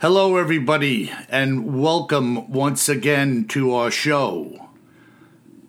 [0.00, 4.70] Hello, everybody, and welcome once again to our show.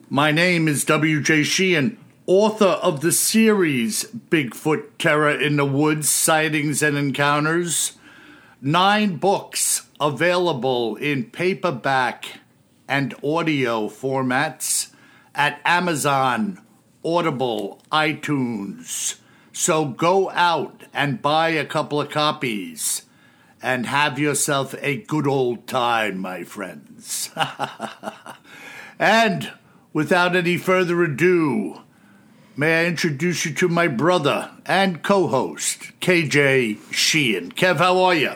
[0.09, 1.43] My name is W.J.
[1.43, 7.97] Sheehan, author of the series Bigfoot Terror in the Woods Sightings and Encounters.
[8.61, 12.39] Nine books available in paperback
[12.87, 14.93] and audio formats
[15.35, 16.61] at Amazon,
[17.03, 19.17] Audible, iTunes.
[19.51, 23.01] So go out and buy a couple of copies
[23.61, 27.29] and have yourself a good old time, my friends.
[28.99, 29.51] and
[29.93, 31.81] without any further ado,
[32.55, 37.51] may I introduce you to my brother and co host, KJ Sheehan.
[37.51, 38.33] Kev, how are you?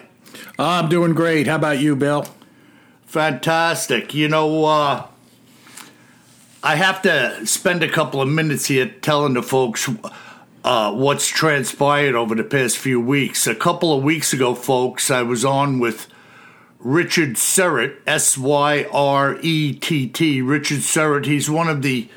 [0.58, 1.48] I'm doing great.
[1.48, 2.26] How about you, Bill?
[3.06, 4.14] Fantastic.
[4.14, 5.08] You know, uh,
[6.64, 9.90] I have to spend a couple of minutes here telling the folks
[10.66, 13.46] uh, what's transpired over the past few weeks.
[13.46, 16.08] A couple of weeks ago, folks, I was on with
[16.80, 20.42] Richard Syrett, S Y R E T T.
[20.42, 22.10] Richard Syrett, he's one of the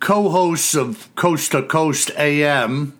[0.00, 2.92] co hosts of Coast to Coast AM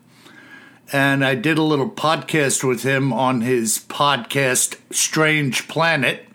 [0.91, 6.27] and I did a little podcast with him on his podcast, Strange Planet.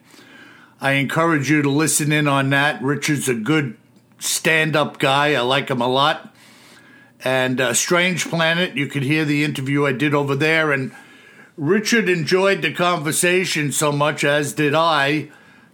[0.80, 2.80] I encourage you to listen in on that.
[2.84, 3.78] Richard's a good
[4.20, 6.33] stand up guy, I like him a lot.
[7.24, 10.72] And uh, Strange Planet, you could hear the interview I did over there.
[10.72, 10.92] And
[11.56, 15.30] Richard enjoyed the conversation so much, as did I,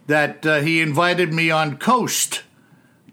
[0.08, 2.44] that uh, he invited me on Coast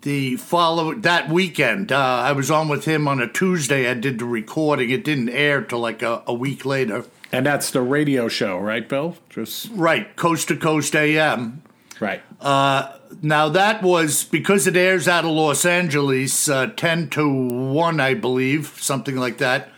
[0.02, 1.90] the follow that weekend.
[1.90, 3.90] Uh, I was on with him on a Tuesday.
[3.90, 4.90] I did the recording.
[4.90, 7.04] It didn't air till like a, a week later.
[7.32, 9.16] And that's the radio show, right, Bill?
[9.30, 11.62] Just right, coast to coast AM.
[12.00, 12.22] Right.
[12.40, 12.92] Uh,
[13.22, 18.14] now that was because it airs out of Los Angeles, uh, ten to one, I
[18.14, 19.70] believe, something like that.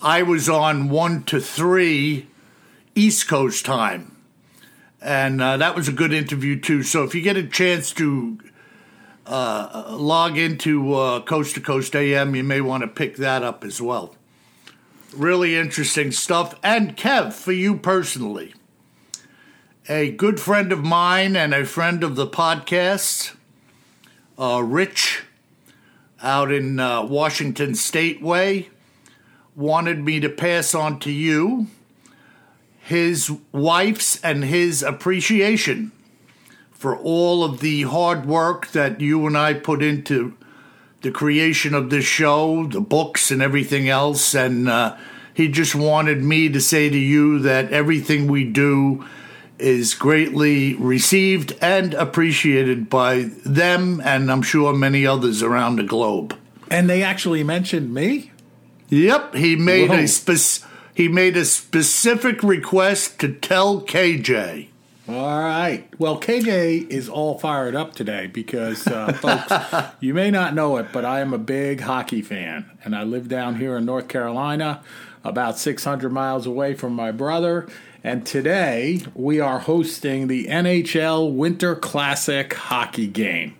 [0.00, 2.26] I was on one to three
[2.94, 4.16] East Coast time,
[5.00, 6.82] and uh, that was a good interview too.
[6.82, 8.38] So if you get a chance to
[9.26, 13.62] uh, log into uh, Coast to Coast AM, you may want to pick that up
[13.62, 14.16] as well.
[15.14, 16.58] Really interesting stuff.
[16.62, 18.54] And Kev, for you personally,
[19.88, 23.34] a good friend of mine and a friend of the podcast,
[24.38, 25.24] uh, Rich,
[26.22, 28.68] out in uh, Washington State Way,
[29.56, 31.66] wanted me to pass on to you
[32.78, 35.90] his wife's and his appreciation
[36.70, 40.36] for all of the hard work that you and I put into
[41.00, 44.34] the creation of this show, the books, and everything else.
[44.34, 44.96] And uh,
[45.34, 49.04] he just wanted me to say to you that everything we do
[49.62, 56.36] is greatly received and appreciated by them, and I'm sure many others around the globe.
[56.70, 58.32] And they actually mentioned me.
[58.88, 60.00] Yep, he made Whoa.
[60.00, 64.68] a spec- he made a specific request to tell KJ.
[65.08, 65.88] All right.
[65.98, 70.86] Well, KJ is all fired up today because, uh, folks, you may not know it,
[70.92, 72.70] but I am a big hockey fan.
[72.84, 74.82] And I live down here in North Carolina,
[75.24, 77.68] about 600 miles away from my brother.
[78.04, 83.54] And today we are hosting the NHL Winter Classic hockey game.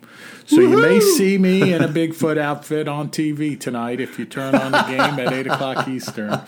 [0.45, 0.71] So Woo-hoo!
[0.71, 4.73] you may see me in a Bigfoot outfit on TV tonight if you turn on
[4.73, 6.41] the game at 8 o'clock Eastern.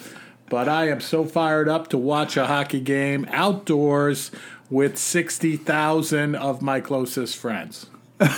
[0.50, 4.30] But I am so fired up to watch a hockey game outdoors
[4.70, 7.86] with 60,000 of my closest friends.
[8.20, 8.30] and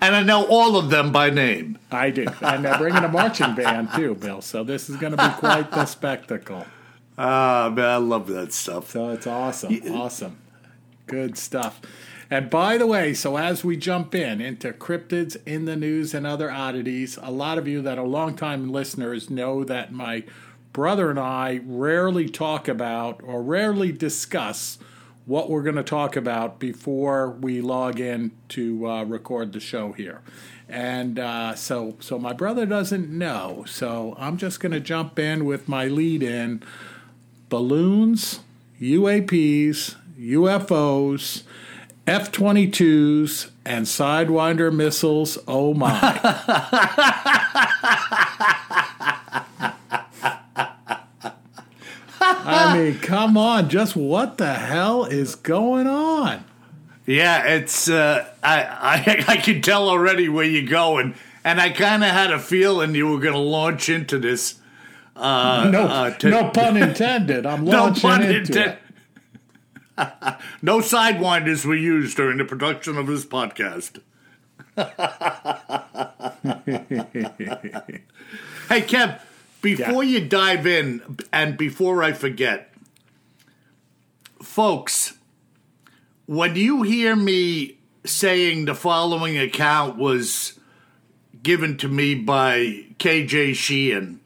[0.00, 1.78] I know all of them by name.
[1.90, 2.26] I do.
[2.42, 4.40] And they're bringing a marching band too, Bill.
[4.40, 6.64] So this is going to be quite the spectacle.
[7.18, 8.90] Ah, man, I love that stuff.
[8.90, 9.80] So it's awesome.
[9.92, 10.38] Awesome.
[11.06, 11.80] Good stuff.
[12.30, 16.26] And by the way, so as we jump in into cryptids in the news and
[16.26, 20.24] other oddities, a lot of you that are longtime listeners know that my
[20.72, 24.78] brother and I rarely talk about or rarely discuss
[25.26, 29.92] what we're going to talk about before we log in to uh, record the show
[29.92, 30.22] here.
[30.68, 33.64] And uh, so, so my brother doesn't know.
[33.68, 36.62] So I'm just going to jump in with my lead in
[37.52, 38.40] balloons,
[38.80, 41.42] UAPs, UFOs,
[42.06, 45.36] F 22s, and Sidewinder missiles.
[45.46, 45.90] Oh my.
[52.22, 53.68] I mean, come on.
[53.68, 56.46] Just what the hell is going on?
[57.04, 62.02] Yeah, it's uh, I, I I can tell already where you're going, and I kind
[62.02, 64.54] of had a feeling you were going to launch into this.
[65.14, 67.44] Uh, No, uh, to- no pun intended.
[67.46, 68.78] I'm no launching pun into intended.
[68.78, 68.78] it.
[70.62, 74.00] no sidewinders were used during the production of this podcast.
[78.68, 79.20] hey, Kev,
[79.60, 82.72] before you dive in, and before I forget,
[84.42, 85.14] folks,
[86.26, 90.58] when you hear me saying the following account was
[91.42, 94.20] given to me by KJ Sheehan,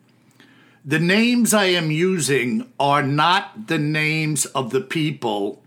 [0.86, 5.60] the names I am using are not the names of the people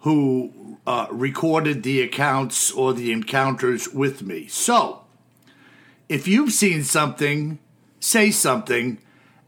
[0.00, 4.46] who uh, recorded the accounts or the encounters with me.
[4.48, 5.04] So,
[6.06, 7.60] if you've seen something,
[7.98, 8.98] say something,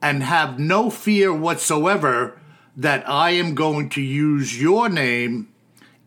[0.01, 2.41] and have no fear whatsoever
[2.75, 5.49] that I am going to use your name.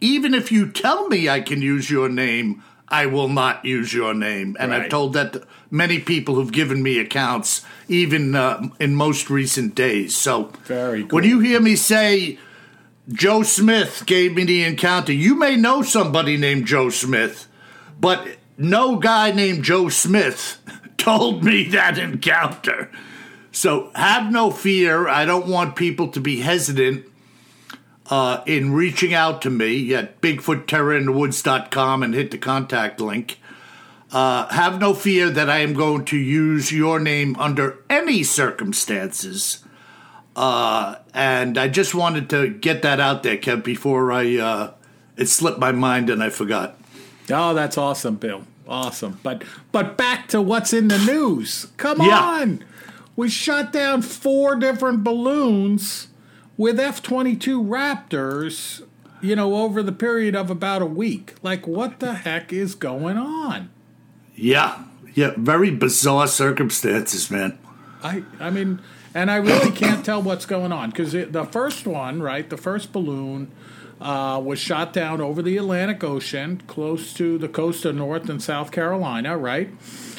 [0.02, 4.14] Even if you tell me I can use your name, I will not use your
[4.14, 4.56] name.
[4.60, 9.30] And I've told that to many people who've given me accounts, even uh, in most
[9.30, 10.16] recent days.
[10.16, 12.40] So, Very when you hear me say,
[13.12, 15.14] Joe Smith gave me the encounter.
[15.14, 17.48] You may know somebody named Joe Smith,
[18.00, 20.58] but no guy named Joe Smith
[20.98, 22.92] told me that encounter.
[23.52, 25.08] So have no fear.
[25.08, 27.06] I don't want people to be hesitant
[28.10, 33.40] uh, in reaching out to me at BigfootTerrorInTheWoods.com and hit the contact link.
[34.12, 39.64] Uh, have no fear that I am going to use your name under any circumstances.
[40.36, 44.74] Uh, and I just wanted to get that out there, Kev, before I uh,
[45.18, 46.80] it slipped my mind and I forgot.
[47.30, 48.44] Oh, that's awesome, Bill.
[48.68, 49.20] Awesome.
[49.24, 51.68] But but back to what's in the news.
[51.78, 52.20] Come Yeah.
[52.20, 52.64] on.
[53.16, 56.08] We shot down four different balloons
[56.58, 58.84] with F-22 Raptors,
[59.22, 61.36] you know, over the period of about a week.
[61.42, 63.70] Like what the heck is going on?
[64.36, 64.84] Yeah,
[65.14, 67.58] yeah, very bizarre circumstances, man.
[68.04, 68.80] I I mean,
[69.14, 72.92] and I really can't tell what's going on because the first one, right, the first
[72.92, 73.52] balloon
[74.00, 78.42] uh, was shot down over the Atlantic Ocean, close to the coast of North and
[78.42, 79.70] South Carolina, right,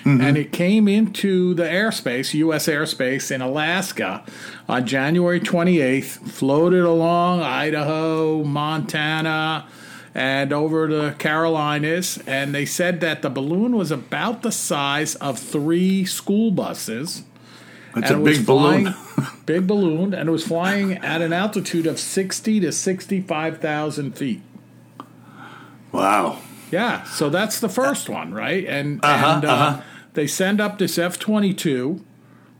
[0.05, 2.67] and it came into the airspace, U.S.
[2.67, 4.25] airspace in Alaska,
[4.69, 9.67] on January 28th, floated along Idaho, Montana.
[10.15, 15.39] And over the Carolinas, and they said that the balloon was about the size of
[15.39, 17.23] three school buses.
[17.94, 18.93] That's and a big balloon.
[18.93, 24.17] flying- big balloon, and it was flying at an altitude of sixty to sixty-five thousand
[24.17, 24.43] feet.
[25.93, 26.38] wow.
[26.70, 28.64] Yeah, so that's the first one, right?
[28.67, 29.81] And Uh-huh, and uh,
[30.12, 32.05] they send up this F twenty two,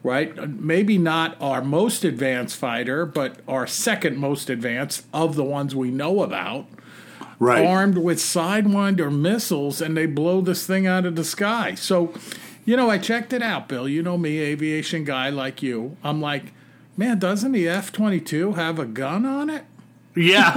[0.03, 0.35] right?
[0.59, 5.91] Maybe not our most advanced fighter, but our second most advanced of the ones we
[5.91, 6.67] know about,
[7.39, 7.65] Right.
[7.67, 11.75] armed with Sidewinder missiles, and they blow this thing out of the sky.
[11.75, 12.15] So,
[12.69, 13.89] you know, I checked it out, Bill.
[13.89, 15.97] You know me, aviation guy like you.
[16.05, 16.53] I'm like,
[16.99, 19.65] man, doesn't the F twenty two have a gun on it?
[20.15, 20.53] Yeah.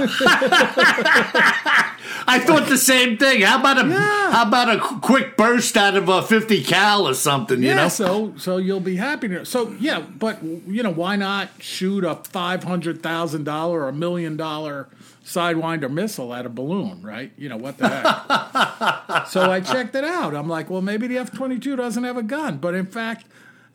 [2.24, 3.40] I thought the same thing.
[3.40, 4.30] How about a Yeah.
[4.32, 7.88] how about a quick burst out of a 50 cal or something, you yeah, know?
[7.88, 9.46] so so you'll be happy to.
[9.46, 13.92] So yeah, but you know why not shoot a five hundred thousand dollar or a
[13.92, 14.88] million dollar
[15.24, 17.32] sidewinder missile at a balloon, right?
[17.36, 19.26] You know what the heck?
[19.28, 20.34] so I checked it out.
[20.34, 23.26] I'm like, well, maybe the F twenty two doesn't have a gun, but in fact,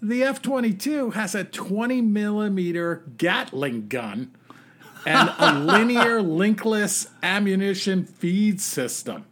[0.02, 4.32] the F twenty two has a twenty millimeter Gatling gun
[5.06, 9.26] and a linear linkless ammunition feed system.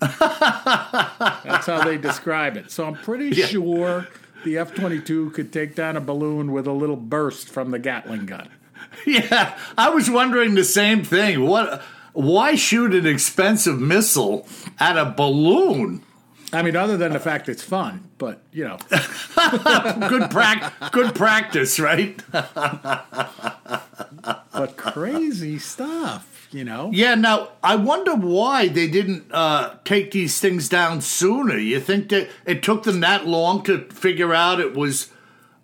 [0.00, 2.70] That's how they describe it.
[2.70, 4.08] So I'm pretty sure
[4.44, 8.26] the F 22 could take down a balloon with a little burst from the Gatling
[8.26, 8.48] gun.
[9.06, 11.46] Yeah, I was wondering the same thing.
[11.46, 11.82] What?
[12.12, 14.46] Why shoot an expensive missile
[14.78, 16.02] at a balloon?
[16.52, 18.76] I mean, other than the fact it's fun, but you know,
[20.08, 22.20] Good prac- good practice, right?
[24.52, 26.90] but crazy stuff, you know?
[26.92, 27.14] Yeah.
[27.14, 31.56] Now I wonder why they didn't uh, take these things down sooner.
[31.56, 35.10] You think that it took them that long to figure out it was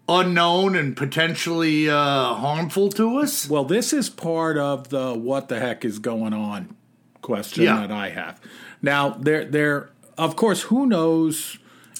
[0.09, 3.49] unknown and potentially uh, harmful to us?
[3.49, 6.77] Well, this is part of the what the heck is going on
[7.23, 7.81] question Yeah.
[7.81, 8.41] that I have.
[8.83, 11.59] Now, there, there, of course, who knows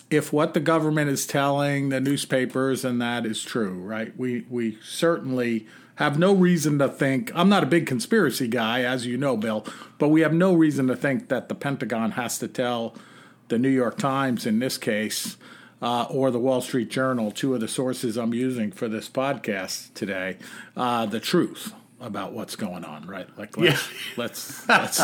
[0.09, 4.17] if what the government is telling the newspapers and that is true, right?
[4.17, 7.33] We we certainly have no reason to think.
[7.35, 9.65] I'm not a big conspiracy guy, as you know, Bill,
[9.99, 12.95] but we have no reason to think that the Pentagon has to tell
[13.49, 15.37] the New York Times in this case.
[15.83, 19.93] Uh, or the Wall Street Journal, two of the sources I'm using for this podcast
[19.93, 20.39] today,
[20.75, 23.29] uh, the truth about what's going on, right?
[23.39, 25.01] Like let's let's let's,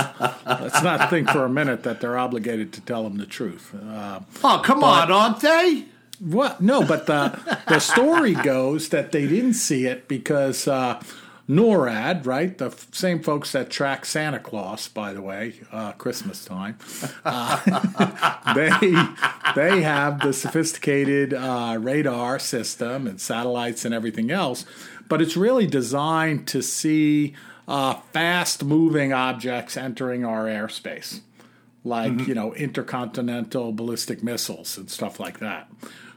[0.46, 3.74] let's not think for a minute that they're obligated to tell them the truth.
[3.74, 5.84] Uh, Oh, come on, aren't they?
[6.20, 6.60] what?
[6.62, 7.38] No, but the
[7.68, 11.02] the story goes that they didn't see it because uh,
[11.48, 16.44] NORAD, right, the f- same folks that track Santa Claus, by the way, uh, Christmas
[16.44, 16.78] time,
[17.24, 17.58] uh,
[18.54, 18.70] they
[19.54, 24.64] they have the sophisticated uh, radar system and satellites and everything else,
[25.08, 27.34] but it's really designed to see
[27.66, 31.20] uh, fast moving objects entering our airspace
[31.84, 35.68] like you know intercontinental ballistic missiles and stuff like that.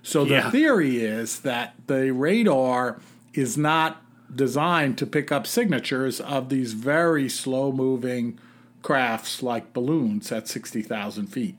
[0.03, 0.51] So the Yeah.
[0.51, 2.99] theory is that the radar
[3.33, 3.99] is not
[4.35, 8.37] designed to pick up signatures of these very slow moving
[8.81, 11.55] crafts like balloons at 60,000 feet.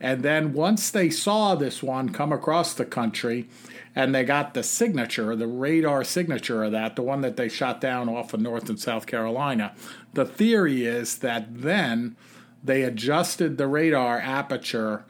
[0.00, 3.48] And then once they saw this one come across the country
[3.94, 7.80] and they got the signature, the radar signature of that, the one that they shot
[7.80, 9.74] down off of North and South Carolina,
[10.12, 12.16] the theory is that then
[12.64, 15.04] they adjusted the radar aperture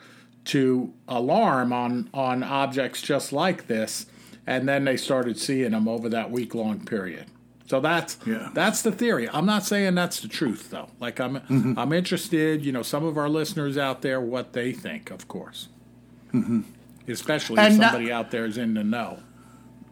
[0.45, 4.07] to alarm on, on objects just like this,
[4.47, 7.27] and then they started seeing them over that week long period.
[7.67, 8.51] So that's Yeah.
[8.53, 9.29] that's the theory.
[9.33, 10.89] I'm not saying that's the truth though.
[11.01, 15.11] Like I'm I'm interested, you know, some of our listeners out there what they think,
[15.11, 15.69] of course.
[17.09, 19.19] Especially if And that- somebody out there is in the know.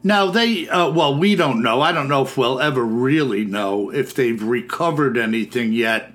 [0.02, 1.83] Now they, uh, well, we don't know.
[1.83, 6.14] I don't know if we'll ever really know if they've recovered anything yet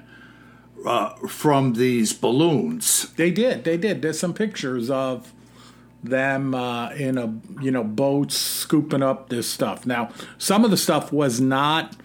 [0.87, 3.11] uh, from these balloons.
[3.15, 3.63] They did.
[3.63, 4.01] They did.
[4.01, 5.33] There's some pictures of
[6.05, 9.85] them uh, in a you know boats scooping up this stuff.
[9.85, 11.95] Now, some of the stuff was not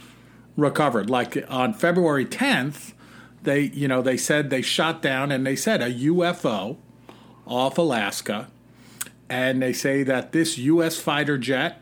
[0.56, 1.10] recovered.
[1.10, 2.92] Like on February 10th,
[3.42, 6.76] they you know they said they shot down and they said a UFO
[7.46, 8.48] off Alaska,
[9.28, 10.98] and they say that this U.S.
[10.98, 11.80] fighter jet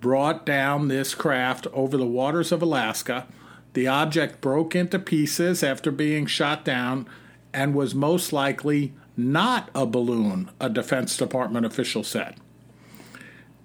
[0.00, 3.26] brought down this craft over the waters of Alaska.
[3.72, 7.06] The object broke into pieces after being shot down
[7.52, 12.36] and was most likely not a balloon, a Defense Department official said.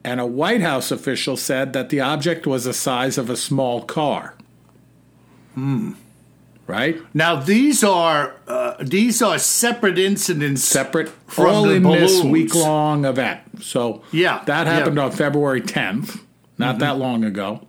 [0.03, 3.84] And a White House official said that the object was the size of a small
[3.84, 4.36] car.
[5.53, 5.93] Hmm.
[6.65, 6.98] Right?
[7.13, 10.63] Now these are uh, these are separate incidents.
[10.63, 13.62] Separate, From all in this week long event.
[13.62, 15.05] So Yeah, that happened yeah.
[15.05, 16.22] on February 10th,
[16.58, 17.67] not that long ago.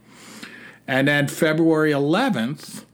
[0.87, 2.85] And then February 11th,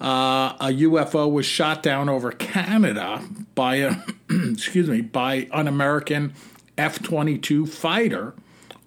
[0.00, 3.22] uh, a UFO was shot down over Canada
[3.54, 3.96] by a
[4.52, 6.34] excuse me by an American
[6.78, 8.34] F-22 fighter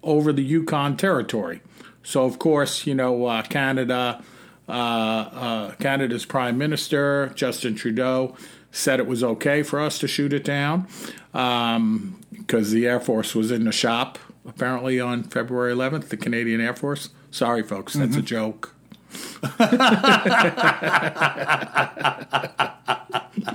[0.02, 1.60] over the Yukon territory.
[2.02, 4.22] So of course, you know, uh, Canada,
[4.68, 8.36] uh, uh, Canada's Prime Minister Justin Trudeau
[8.70, 10.88] said it was okay for us to shoot it down
[11.32, 16.08] because the Air Force was in the shop apparently on February 11th.
[16.08, 17.10] The Canadian Air Force.
[17.30, 18.74] Sorry, folks, that's a joke.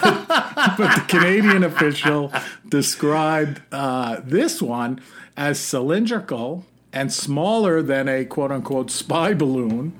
[0.00, 0.28] but,
[0.78, 2.32] but the Canadian official
[2.68, 5.00] described uh, this one
[5.36, 9.92] as cylindrical and smaller than a quote unquote spy balloon.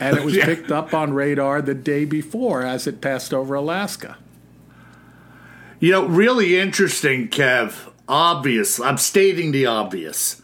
[0.00, 0.44] And it was Yeah.
[0.46, 4.16] picked up on radar the day before as it passed over Alaska.
[5.80, 7.90] You know, really interesting, Kev.
[8.08, 8.80] Obvious.
[8.80, 10.40] I'm stating the obvious.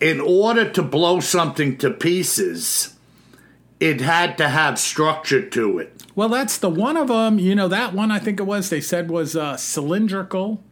[0.00, 2.94] In order to blow something to pieces,
[3.80, 5.99] it had to have structure to it.
[6.14, 7.38] Well, that's the one of them.
[7.38, 8.70] You know, that one I think it was.
[8.70, 10.62] They said was uh, cylindrical.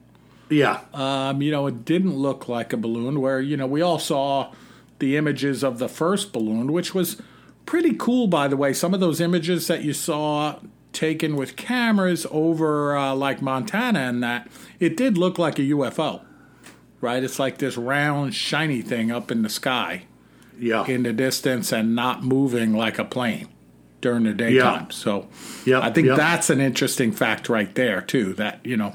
[0.48, 0.80] Yeah.
[0.94, 3.20] Um, you know, it didn't look like a balloon.
[3.20, 4.52] Where you know we all saw
[4.98, 7.20] the images of the first balloon, which was
[7.66, 8.72] pretty cool, by the way.
[8.72, 10.58] Some of those images that you saw
[10.92, 14.48] taken with cameras over uh, like Montana and that,
[14.80, 16.22] it did look like a UFO,
[17.00, 17.22] right?
[17.22, 20.06] It's like this round, shiny thing up in the sky
[20.58, 20.84] yeah.
[20.86, 23.48] in the distance and not moving like a plane
[24.00, 24.90] during the daytime.
[24.90, 25.28] So
[25.64, 28.34] Yep, I think that's an interesting fact right there too.
[28.34, 28.94] That you know,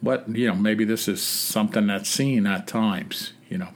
[0.00, 3.32] what you know, maybe this is something that's seen at times.
[3.48, 3.68] You know,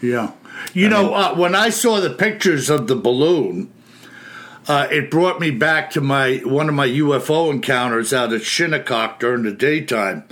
[0.00, 0.32] Yeah.
[0.72, 3.70] You know, uh, when I saw the pictures of the balloon,
[4.68, 9.20] uh, it brought me back to my one of my UFO encounters out at Shinnecock
[9.20, 10.24] during the daytime,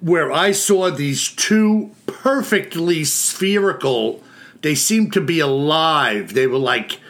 [0.00, 4.22] where I saw these two perfectly spherical.
[4.62, 6.34] They seemed to be alive.
[6.34, 7.00] They were like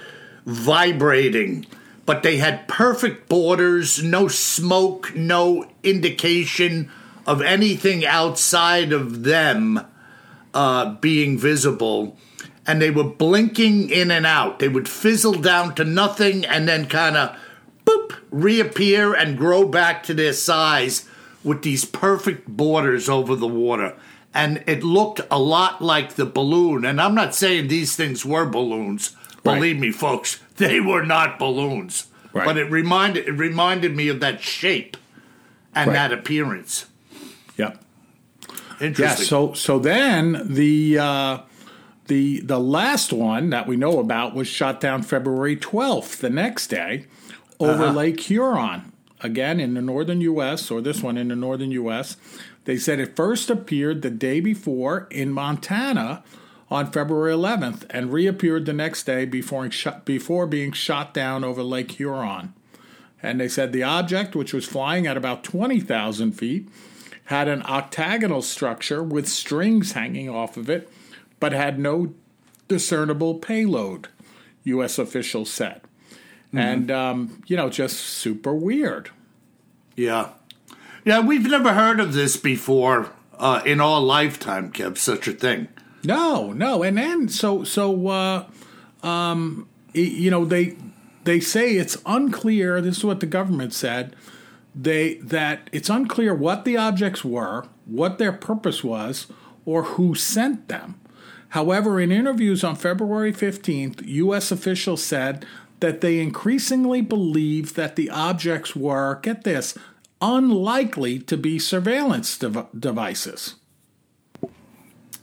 [0.47, 1.67] vibrating,
[2.07, 6.91] but they had perfect borders, no smoke, no indication
[7.27, 9.81] of anything outside of them
[10.55, 12.17] uh, being visible.
[12.67, 14.59] And they were blinking in and out.
[14.59, 17.37] They would fizzle down to nothing and then kind of
[17.85, 21.09] boop, reappear and grow back to their size
[21.43, 23.97] with these perfect borders over the water.
[24.33, 26.85] And it looked a lot like the balloon.
[26.85, 29.17] And I'm not saying these things were balloons.
[29.45, 29.55] Right.
[29.55, 32.07] Believe me, folks, they were not balloons.
[32.33, 32.45] Right.
[32.45, 34.97] But it reminded it reminded me of that shape
[35.75, 35.95] and Right.
[35.95, 36.87] that appearance.
[37.57, 37.83] Yep.
[38.81, 39.23] Interesting.
[39.25, 39.29] Yeah.
[39.29, 41.39] So so then the uh,
[42.07, 46.69] the the last one that we know about was shot down February twelfth, the next
[46.69, 47.07] day,
[47.59, 47.93] over Uh-huh.
[47.93, 50.71] Lake Huron, again in the northern U.S.
[50.71, 52.17] or this one in the northern U.S.
[52.65, 56.23] They said it first appeared the day before in Montana
[56.71, 59.69] on February 11th and reappeared the next day before,
[60.05, 62.55] before being shot down over Lake Huron.
[63.23, 66.69] And they said the object, which was flying at about 20,000 feet,
[67.25, 70.91] had an octagonal structure with strings hanging off of it,
[71.39, 72.15] but had no
[72.69, 74.09] discernible payload,
[74.65, 74.99] U.S.
[74.99, 75.83] officials said.
[76.53, 79.11] And, um, you know, just super weird.
[79.97, 80.31] yeah.
[81.05, 85.69] Yeah, we've never heard of this before uh, in our lifetime, Kev, such a thing.
[86.03, 88.47] No, no, and then so so uh,
[89.03, 90.77] um, you know they
[91.25, 92.81] they say it's unclear.
[92.81, 94.17] This is what the government said.
[94.75, 99.27] They that it's unclear what the objects were, what their purpose was,
[99.65, 101.01] or who sent them.
[101.51, 104.53] However, in interviews on February 15th, U.S.
[104.53, 105.45] officials said
[105.81, 109.77] that they increasingly believe that the objects were, get this,
[110.21, 113.57] unlikely to be surveillance dev- devices.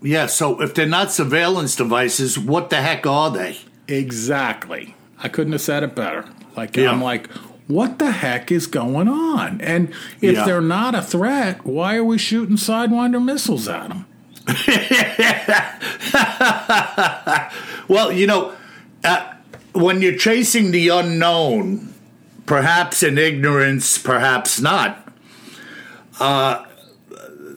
[0.02, 3.58] Yeah, so if they're not surveillance devices, what the heck are they?
[3.88, 4.96] Exactly.
[5.20, 6.26] I couldn't have said it better.
[6.56, 6.92] Like Yeah.
[6.92, 7.28] I'm like,
[7.68, 9.60] what the heck is going on?
[9.62, 9.90] And
[10.22, 10.46] if Yeah.
[10.46, 14.06] they're not a threat, why are we shooting Sidewinder missiles at them?
[17.90, 18.54] Well, you know,
[19.06, 19.34] uh,
[19.74, 21.94] when you're chasing the unknown,
[22.46, 25.08] perhaps in ignorance, perhaps not,
[26.20, 26.66] uh,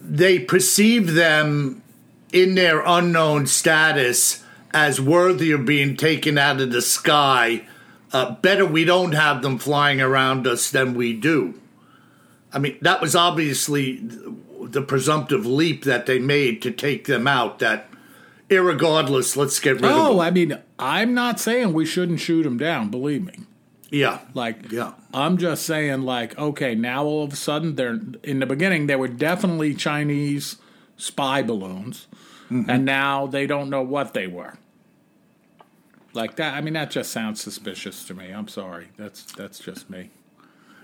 [0.03, 1.80] they perceive them
[2.33, 7.67] in their unknown status as worthy of being taken out of the sky.
[8.13, 11.55] Uh, better we don't have them flying around us than we do.
[12.53, 14.01] I mean, that was obviously
[14.63, 17.61] the presumptive leap that they made to take them out.
[17.61, 17.89] That,
[18.49, 19.97] irregardless, let's get rid of them.
[19.99, 22.89] Oh, I mean, I'm not saying we shouldn't shoot them down.
[22.89, 23.35] Believe me.
[23.91, 24.21] Yeah.
[24.35, 24.93] Like, Yeah.
[25.13, 28.97] I'm just saying, like, okay, now all of a sudden, they're in the beginning they
[28.97, 30.57] were definitely Chinese
[31.01, 32.07] spy balloons,
[32.51, 34.59] and now they don't know what they were.
[36.13, 38.31] Like that, I mean, that just sounds suspicious to me.
[38.31, 40.11] I'm sorry, that's that's just me.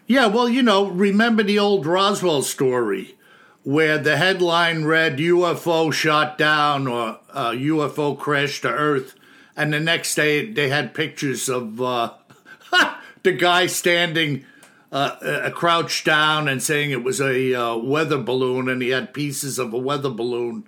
[0.06, 3.16] Yeah, well, you know, remember the old Roswell story
[3.64, 9.16] where the headline read UFO shot down or uh, UFO crashed to Earth,
[9.56, 12.12] and the next day they had pictures of uh,
[13.24, 14.44] the guy standing
[14.92, 19.12] uh, uh, crouched down and saying it was a uh, weather balloon, and he had
[19.12, 20.64] pieces of a weather balloon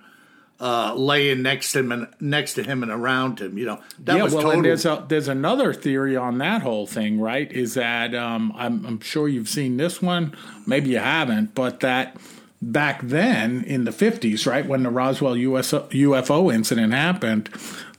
[0.61, 3.57] uh, laying next to him and next to him and around him.
[3.57, 4.63] You know, that yeah, was well, total.
[4.63, 7.51] there's a, there's another theory on that whole thing, right?
[7.53, 12.17] Is that um, I'm, I'm sure you've seen this one, maybe you haven't, but that
[12.61, 17.51] back then in the 50s, right, when the Roswell US, UFO incident happened,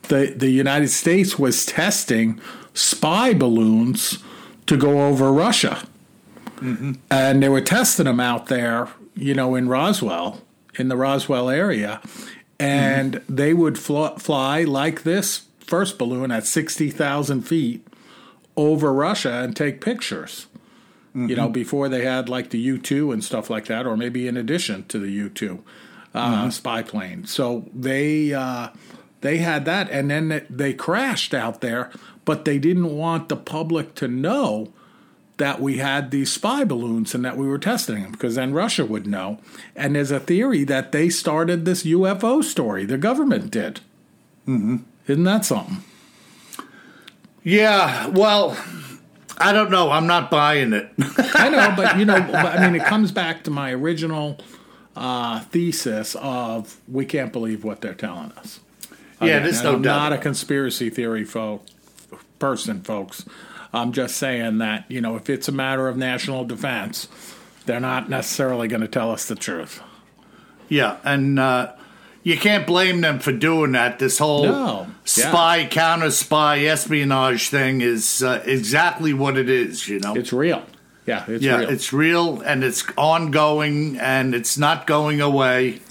[0.10, 2.42] the the United States was testing
[2.74, 4.20] spy balloons
[4.66, 5.88] to go over Russia,
[6.62, 10.42] and they were testing them out there, you know, in Roswell,
[10.76, 12.02] in the Roswell area,
[12.60, 17.88] and they would fly, fly like this first balloon at 60,000 feet
[18.58, 20.48] over Russia and take pictures.
[21.16, 24.28] You know, before they had like the U 2 and stuff like that, or maybe
[24.28, 25.64] in addition to the U 2
[26.14, 27.26] uh, spy plane.
[27.26, 28.34] So they.
[28.34, 28.70] Uh,
[29.22, 31.92] they had that, and then they crashed out there,
[32.26, 34.72] but they didn't want the public to know
[35.40, 38.86] that we had these spy balloons and that we were testing them because then Russia
[38.86, 39.40] would know.
[39.76, 42.86] And there's a theory that they started this UFO story.
[42.86, 43.82] The government did.
[44.48, 44.78] Mm-hmm.
[45.08, 45.84] Isn't that something?
[47.44, 48.58] yeah, well,
[49.38, 49.92] I don't know.
[49.92, 50.90] I'm not buying it.
[51.34, 54.40] I know, but you know, but, I mean, it comes back to my original
[54.96, 58.60] uh, thesis of we can't believe what they're telling us.
[59.22, 60.10] Yeah, Again, there's no I'm doubt.
[60.10, 61.62] not a conspiracy theory fo-
[62.40, 63.26] person, folks.
[63.74, 67.08] I'm just saying that you know, if it's a matter of national defense,
[67.66, 69.82] they're not necessarily going to tell us the truth.
[70.68, 71.74] Yeah, and uh,
[72.24, 74.00] you can't blame them for doing that.
[74.00, 74.88] This whole No.
[75.16, 75.30] Yeah.
[75.30, 79.88] spy, counter spy, espionage thing is uh, exactly what it is.
[79.88, 80.64] You know, It's real.
[81.06, 81.70] Yeah, it's yeah, real.
[81.70, 85.82] it's real and it's ongoing and it's not going away.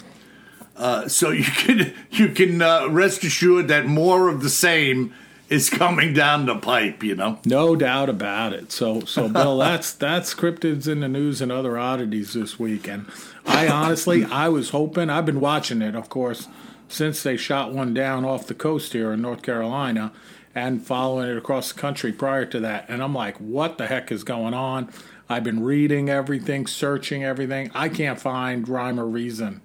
[0.77, 5.13] Uh, so you can you can uh, rest assured that more of the same
[5.49, 7.03] is coming down the pipe.
[7.03, 7.39] You know.
[7.45, 8.73] No doubt about it.
[8.73, 12.89] So, so Bill, that's that's cryptids in the news and other oddities this week.
[12.89, 13.07] And
[13.47, 15.11] I honestly, I was hoping.
[15.11, 16.49] I've been watching it, of course,
[16.89, 20.13] since they shot one down off the coast here in North Carolina,
[20.55, 22.87] and following it across the country prior to that.
[22.89, 24.91] And I'm like, what the heck is going on?
[25.31, 27.71] I've been reading everything, searching everything.
[27.75, 29.61] I can't find rhyme or reason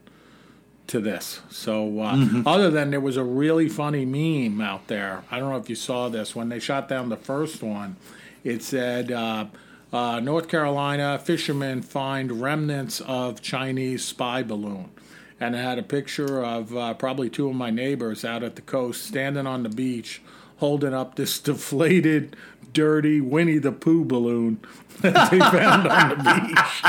[0.94, 1.42] to this.
[1.50, 5.24] So, uh, other than there was a really funny meme out there.
[5.32, 7.96] I don't know if you saw this when they shot down the first one.
[8.44, 9.48] It said, uh,
[9.92, 14.92] uh, "North Carolina fishermen find remnants of Chinese spy balloon,"
[15.40, 18.62] and it had a picture of uh, probably two of my neighbors out at the
[18.62, 20.22] coast standing on the beach,
[20.58, 22.36] holding up this deflated,
[22.72, 24.60] dirty Winnie the Pooh balloon
[25.02, 26.18] that they found on the
[26.54, 26.84] beach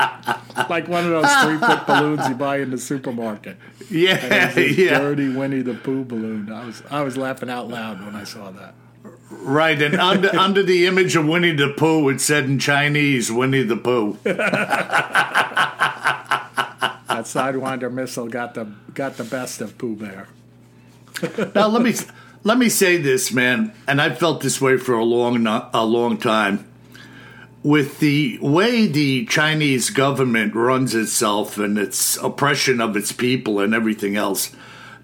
[0.68, 3.56] like one of those three foot balloons you buy in the supermarket.
[3.90, 6.52] Yeah, yeah, dirty Winnie the Pooh balloon.
[6.52, 8.74] I was I was laughing out loud when I saw that.
[9.30, 9.80] right.
[9.80, 13.76] And under under the image of Winnie the Pooh, it said in Chinese, "Winnie the
[13.76, 14.18] Pooh."
[17.20, 20.28] That Sidewinder missile got the got the best of Pooh Bear.
[21.54, 21.92] now let me
[22.44, 26.16] let me say this, man, and I've felt this way for a long a long
[26.16, 26.69] time.
[27.62, 33.74] With the way the Chinese government runs itself and its oppression of its people and
[33.74, 34.50] everything else,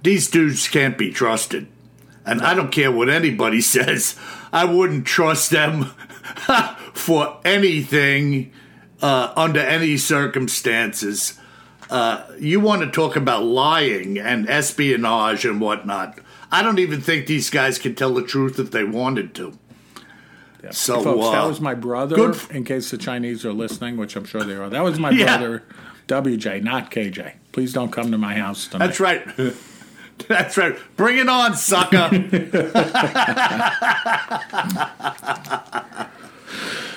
[0.03, 1.67] these dudes can't be trusted.
[2.25, 4.17] And I don't care what anybody says,
[4.53, 5.85] I wouldn't trust them
[6.95, 8.53] for anything
[9.03, 11.39] uh, under any circumstances.
[11.91, 16.19] Uh, you want to talk about lying and espionage and whatnot.
[16.51, 19.59] I don't even think these guys can tell the truth if they wanted to.
[20.67, 20.73] Yeah.
[20.73, 22.17] So, folks, that uh, was my brother.
[22.17, 24.69] good f- in case the Chinese are listening, which I'm sure they are.
[24.69, 25.39] That was my Yeah.
[25.39, 25.63] brother,
[26.09, 27.33] WJ, not KJ.
[27.53, 28.87] Please don't come to my house tonight.
[28.87, 29.27] That's right.
[30.29, 30.77] That's right.
[30.97, 32.09] Bring it on, sucker.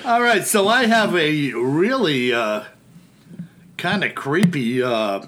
[0.05, 2.63] All right, so I have a really uh,
[3.77, 5.25] kind of creepy uh,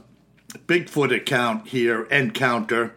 [0.67, 2.95] Bigfoot account here, encounter.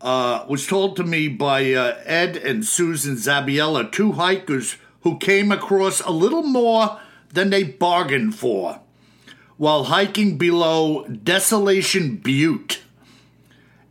[0.00, 5.52] Uh, was told to me by uh, Ed and Susan Zabiella, two hikers who came
[5.52, 6.98] across a little more
[7.32, 8.80] than they bargained for
[9.60, 12.80] while hiking below Desolation Butte.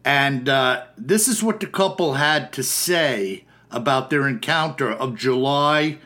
[0.04, 6.00] And uh, this is what the couple had to say about their encounter of July,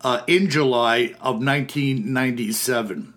[0.00, 3.14] uh, in July of 1997.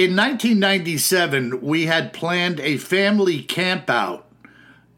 [0.00, 4.22] In 1997, we had planned a family campout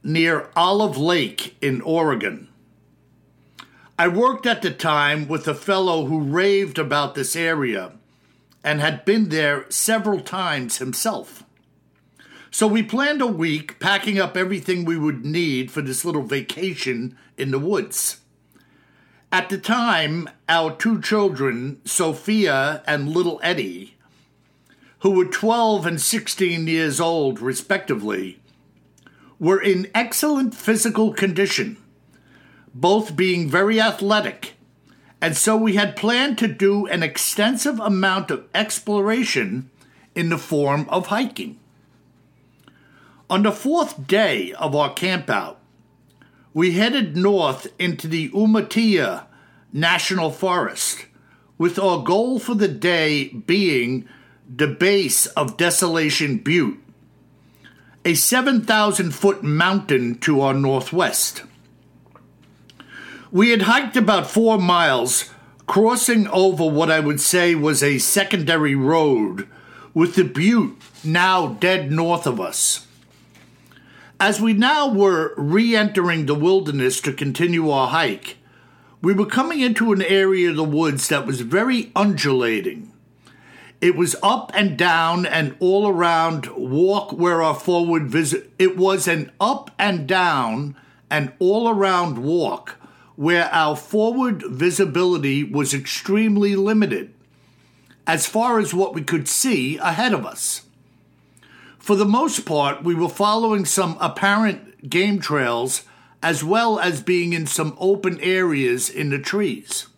[0.04, 2.46] near Olive Lake in Oregon.
[3.98, 7.94] I worked at the time with a fellow who raved about this area
[8.62, 11.42] and had been there several times himself.
[12.52, 17.18] So we planned a week, packing up everything we would need for this little vacation
[17.36, 18.20] in the woods.
[19.32, 23.91] At the time, our two children, Sophia and little Eddie,
[25.02, 28.40] who were 12 and 16 years old, respectively,
[29.38, 31.76] were in excellent physical condition,
[32.74, 34.54] both being very athletic
[35.22, 39.70] and so we had planned to do an extensive amount of exploration
[40.16, 41.60] in the form of hiking.
[43.30, 45.58] On the fourth day of our campout,
[46.52, 49.28] we headed north into the Umatilla
[49.72, 51.06] National Forest,
[51.56, 54.08] with our goal for the day being
[54.48, 56.78] the base of Desolation Butte,
[58.04, 61.42] a 7,000 foot mountain to our northwest.
[63.30, 65.30] We had hiked about four miles,
[65.66, 69.48] crossing over what I would say was a secondary road,
[69.94, 72.86] with the butte now dead north of us.
[74.20, 78.36] As we now were re entering the wilderness to continue our hike,
[79.00, 82.91] we were coming into an area of the woods that was very undulating.
[83.82, 88.52] It was up and down and all around walk where our forward visit.
[88.56, 90.76] It was an up and down
[91.10, 92.76] and all around walk
[93.16, 97.12] where our forward visibility was extremely limited
[98.06, 100.62] as far as what we could see ahead of us.
[101.80, 105.82] For the most part, we were following some apparent game trails
[106.22, 109.88] as well as being in some open areas in the trees.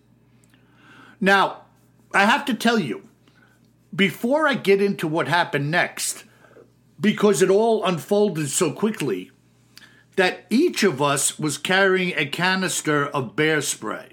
[1.21, 1.65] Now,
[2.15, 3.04] I have to tell you,
[3.95, 6.25] before I get into what happened next,
[7.01, 9.31] because it all unfolded so quickly,
[10.17, 14.11] that each of us was carrying a canister of bear spray.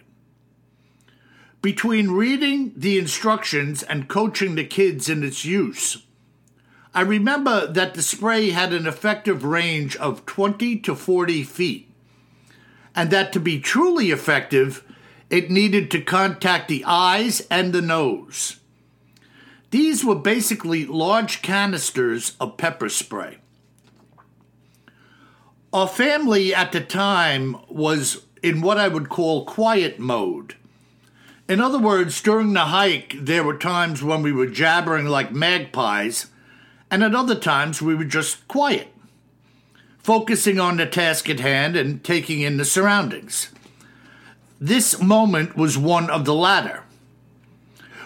[1.61, 6.03] Between reading the instructions and coaching the kids in its use,
[6.93, 11.89] I remember that the spray had an effective range of 20 to 40 feet,
[12.95, 14.83] and that to be truly effective,
[15.29, 18.60] it needed to contact the eyes and the nose.
[19.71, 23.37] These were basically large canisters of pepper spray.
[25.71, 30.55] Our family at the time was in what I would call quiet mode.
[31.47, 36.27] In other words, during the hike, there were times when we were jabbering like magpies,
[36.89, 38.89] and at other times we were just quiet,
[39.99, 43.51] focusing on the task at hand and taking in the surroundings.
[44.59, 46.83] This moment was one of the latter.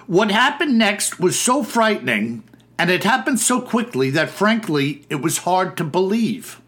[0.08, 2.44] What happened next was so frightening,
[2.78, 6.62] and it happened so quickly that frankly, it was hard to believe.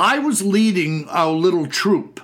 [0.00, 2.20] I was leading our little troop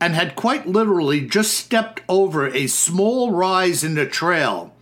[0.00, 4.74] and had quite literally just stepped over a small rise in the trail,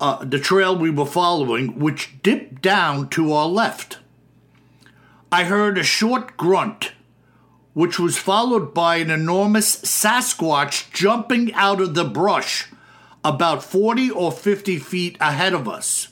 [0.00, 3.98] uh, the trail we were following, which dipped down to our left.
[5.32, 6.92] I heard a short grunt,
[7.74, 12.68] which was followed by an enormous Sasquatch jumping out of the brush
[13.24, 16.08] about 40 or 50 feet ahead of us.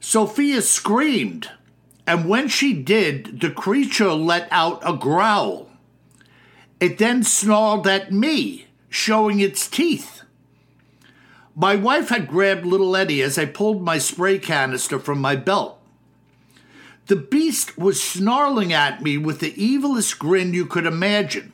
[0.00, 1.50] Sophia screamed,
[2.06, 5.70] and when she did, the creature let out a growl.
[6.80, 10.22] It then snarled at me, showing its teeth.
[11.54, 15.81] My wife had grabbed little Eddie as I pulled my spray canister from my belt.
[17.06, 21.52] The beast was snarling at me with the evilest grin you could imagine,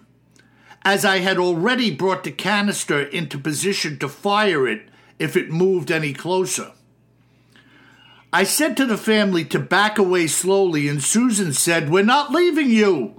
[0.83, 5.91] as I had already brought the canister into position to fire it if it moved
[5.91, 6.73] any closer.
[8.33, 12.69] I said to the family to back away slowly, and Susan said, We're not leaving
[12.69, 13.19] you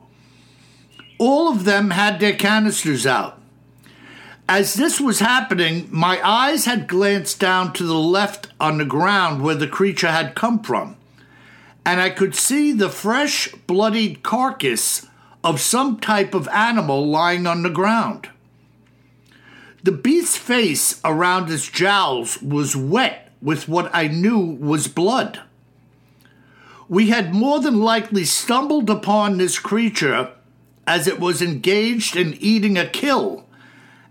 [1.19, 3.39] all of them had their canisters out.
[4.47, 9.43] As this was happening, my eyes had glanced down to the left on the ground
[9.43, 10.95] where the creature had come from,
[11.85, 15.07] and I could see the fresh, bloodied carcass
[15.43, 18.29] of some type of animal lying on the ground.
[19.83, 25.39] The beast's face around its jowls was wet with what I knew was blood.
[26.89, 30.31] We had more than likely stumbled upon this creature
[30.85, 33.45] as it was engaged in eating a kill,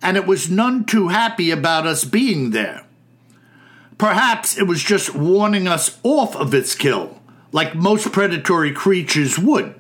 [0.01, 2.87] and it was none too happy about us being there.
[3.99, 7.18] Perhaps it was just warning us off of its kill,
[7.53, 9.75] like most predatory creatures would.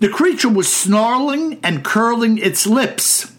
[0.00, 3.32] The creature was snarling and curling its lips,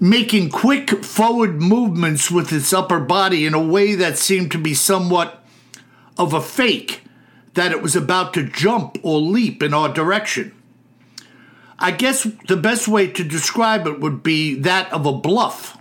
[0.00, 4.74] making quick forward movements with its upper body in a way that seemed to be
[4.74, 5.44] somewhat
[6.16, 7.02] of a fake
[7.54, 10.54] that it was about to jump or leap in our direction.
[11.80, 15.78] I guess the best way to describe it would be that of a bluff.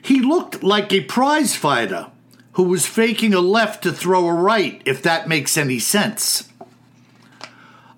[0.00, 2.06] He looked like a prize fighter
[2.58, 6.48] who was faking a left to throw a right, if that makes any sense.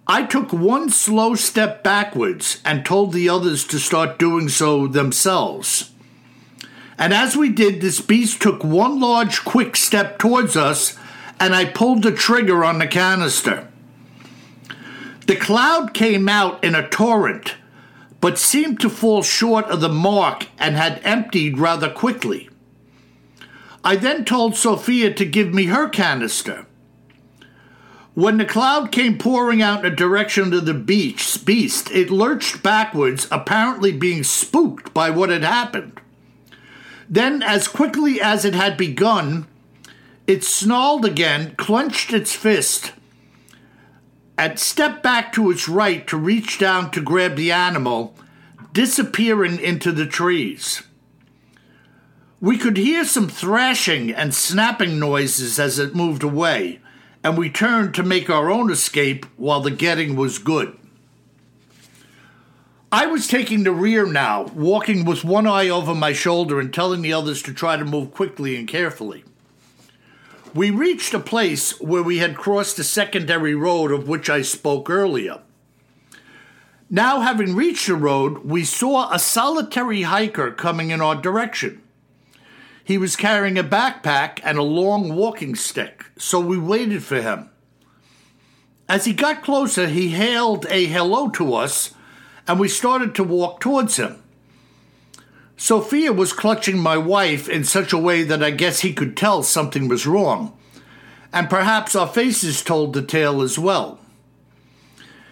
[0.06, 5.92] I took one slow step backwards and told the others to start doing so themselves.
[6.98, 10.94] And as we did, this beast took one large quick step towards us,
[11.40, 13.66] and I pulled the trigger on the canister.
[15.26, 17.54] The cloud came out in a torrent,
[18.20, 22.49] but seemed to fall short of the mark and had emptied rather quickly.
[23.82, 26.66] I then told Sophia to give me her canister.
[28.14, 32.62] When the cloud came pouring out in the direction of the beach beast, it lurched
[32.62, 36.00] backwards, apparently being spooked by what had happened.
[37.08, 39.46] Then, as quickly as it had begun,
[40.26, 42.92] it snarled again, clenched its fist,
[44.36, 48.14] and stepped back to its right to reach down to grab the animal,
[48.72, 50.82] disappearing into the trees.
[52.42, 56.80] We could hear some thrashing and snapping noises as it moved away,
[57.22, 60.74] and we turned to make our own escape while the getting was good.
[62.90, 67.02] I was taking the rear now, walking with one eye over my shoulder and telling
[67.02, 69.22] the others to try to move quickly and carefully.
[70.54, 74.88] We reached a place where we had crossed the secondary road of which I spoke
[74.88, 75.42] earlier.
[76.88, 81.82] Now, having reached the road, we saw a solitary hiker coming in our direction.
[82.90, 87.48] He was carrying a backpack and a long walking stick, so we waited for him.
[88.88, 91.94] As he got closer, he hailed a hello to us,
[92.48, 94.20] and we started to walk towards him.
[95.56, 99.44] Sophia was clutching my wife in such a way that I guess he could tell
[99.44, 100.58] something was wrong.
[101.32, 104.00] And perhaps our faces told the tale as well.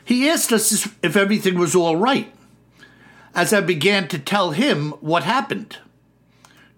[0.04, 2.32] He asked us if everything was all right,
[3.34, 5.78] as I began to tell him what happened.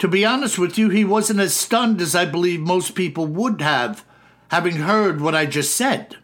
[0.00, 3.60] To be honest with you, he wasn't as stunned as I believe most people would
[3.60, 4.02] have,
[4.48, 6.16] having heard what I just said.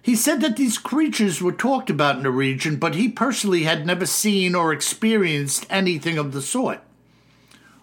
[0.00, 3.84] He said that these creatures were talked about in the region, but he personally had
[3.84, 6.78] never seen or experienced anything of the sort,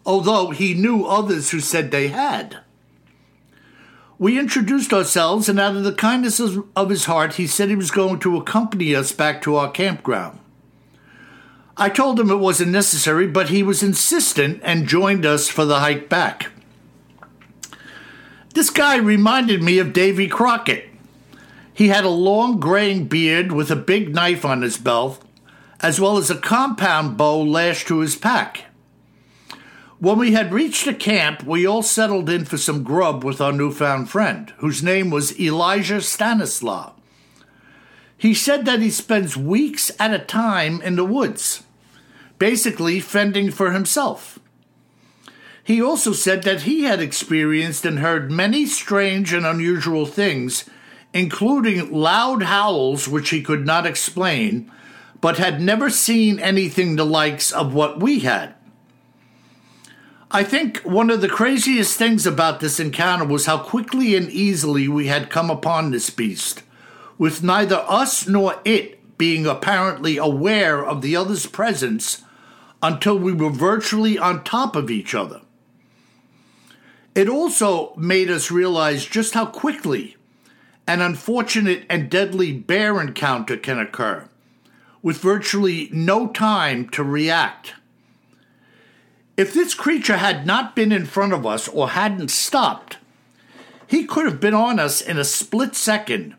[0.06, 2.60] although he knew others who said they had.
[4.18, 7.92] We introduced ourselves, and out of the kindness of his heart, he said he was
[7.92, 10.40] going to accompany us back to our campground.
[11.76, 15.80] I told him it wasn't necessary, but he was insistent and joined us for the
[15.80, 16.52] hike back.
[18.54, 20.90] This guy reminded me of Davy Crockett
[21.74, 25.24] he had a long graying beard with a big knife on his belt,
[25.82, 28.66] as well as a compound bow lashed to his pack.
[30.00, 33.54] When we had reached the camp, we all settled in for some grub with our
[33.54, 36.94] newfound friend, whose name was Elijah Stanislaw.
[38.24, 41.64] He said that he spends weeks at a time in the woods,
[42.40, 44.40] basically fending for himself.
[45.62, 50.64] He also said that he had experienced and heard many strange and unusual things
[51.12, 54.72] including loud howls which he could not explain,
[55.20, 58.56] but had never seen anything the likes of what we had.
[60.32, 64.88] I think one of the craziest things about this encounter was how quickly and easily
[64.88, 66.64] we had come upon this beast,
[67.18, 72.24] with neither us nor it being apparently aware of the other's presence
[72.82, 75.42] until we were virtually on top of each other.
[77.16, 80.18] It also made us realize just how quickly
[80.88, 84.28] an unfortunate and deadly bear encounter can occur
[85.02, 87.74] with virtually no time to react.
[89.36, 92.98] If this creature had not been in front of us or hadn't stopped,
[93.86, 96.36] he could have been on us in a split second.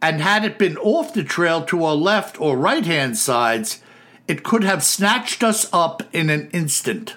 [0.00, 3.82] And had it been off the trail to our left or right hand sides,
[4.26, 7.16] it could have snatched us up in an instant.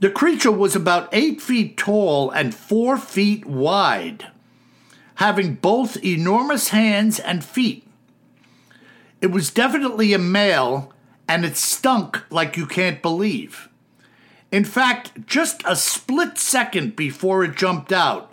[0.00, 4.28] The creature was about eight feet tall and four feet wide
[5.18, 7.84] having both enormous hands and feet.
[9.20, 10.92] It was definitely a male,
[11.26, 13.68] and it stunk like you can't believe.
[14.52, 18.32] In fact, just a split second before it jumped out,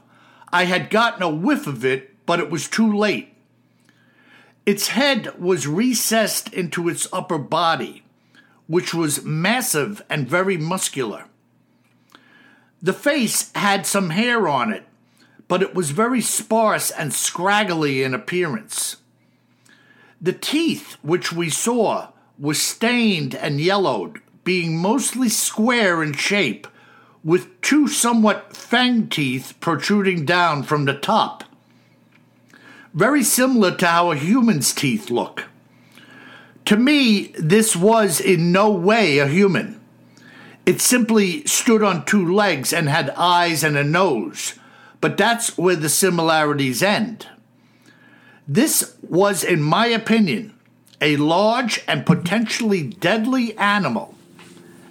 [0.53, 3.33] I had gotten a whiff of it, but it was too late.
[4.65, 8.03] Its head was recessed into its upper body,
[8.67, 11.25] which was massive and very muscular.
[12.81, 14.85] The face had some hair on it,
[15.47, 18.97] but it was very sparse and scraggly in appearance.
[20.19, 22.09] The teeth which we saw
[22.39, 26.67] were stained and yellowed, being mostly square in shape,
[27.23, 31.43] with two somewhat fang teeth protruding down from the top.
[32.95, 35.43] Very similar to how a human's teeth look.
[36.65, 39.79] To me, this was in no way a human.
[40.65, 44.55] It simply stood on two legs and had eyes and a nose
[45.05, 47.27] but that's where the similarities end.
[48.47, 50.57] This was, in my opinion,
[50.99, 54.15] a large and potentially deadly animal,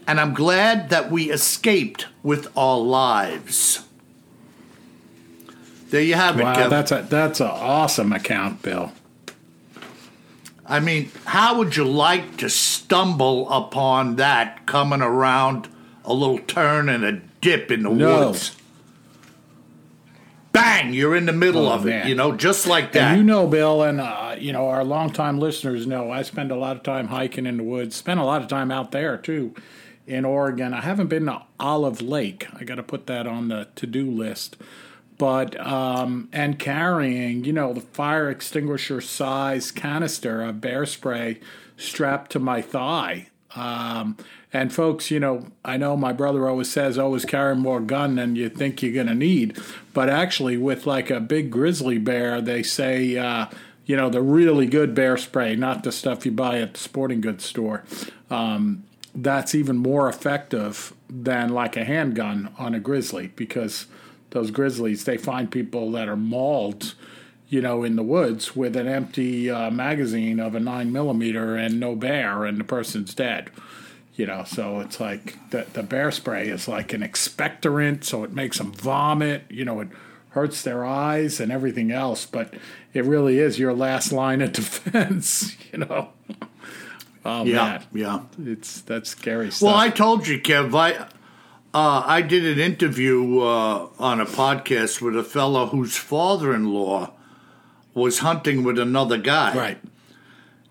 [0.07, 3.84] and I'm glad that we escaped with our lives.
[5.94, 6.42] There you have it.
[6.42, 8.92] Wow, that's a that's an awesome account, Bill.
[10.66, 15.68] I mean, how would you like to stumble upon that coming around
[16.04, 18.26] a little turn and a dip in the no.
[18.26, 18.57] woods?
[20.50, 22.07] bang, you're in the middle oh, of man.
[22.07, 23.12] it, you know, just like that.
[23.12, 26.57] And you know, Bill, and uh, you know our longtime listeners know I spend a
[26.57, 27.94] lot of time hiking in the woods.
[27.94, 29.54] Spend a lot of time out there too,
[30.09, 30.74] in Oregon.
[30.74, 32.48] I haven't been to Olive Lake.
[32.52, 34.57] I got to put that on the to-do list.
[35.25, 41.41] But um, and carrying, you know, the fire extinguisher size canister of bear spray
[41.79, 43.29] strapped to my thigh.
[43.57, 44.19] Um,
[44.53, 48.37] and folks, you know, I know my brother always says always carry more gun than
[48.37, 49.59] you think you're going to need.
[49.95, 53.47] But actually, with like a big grizzly bear, they say, uh,
[53.87, 57.22] you know, the really good bear spray, not the stuff you buy at the sporting
[57.22, 57.83] goods store.
[58.29, 63.87] Um, that's even more effective than like a handgun on a grizzly because
[64.35, 66.95] those grizzlies, they find people that are mauled
[67.49, 71.78] you know, in the woods with an empty uh, magazine of a nine millimeter and
[71.78, 73.51] no bear, and the person's dead
[74.16, 78.32] you know so it's like the, the bear spray is like an expectorant so it
[78.32, 79.89] makes them vomit you know it
[80.30, 82.55] hurts their eyes and everything else but
[82.93, 86.11] it really is your last line of defense you know
[87.26, 88.20] Oh Yeah, man, yeah.
[88.53, 89.66] it's that's scary stuff.
[89.66, 90.74] Well, I told you, Kev.
[90.74, 91.09] I
[91.75, 97.12] uh, I did an interview uh, on a podcast with a fellow whose father-in-law
[97.93, 99.79] was hunting with another guy, right.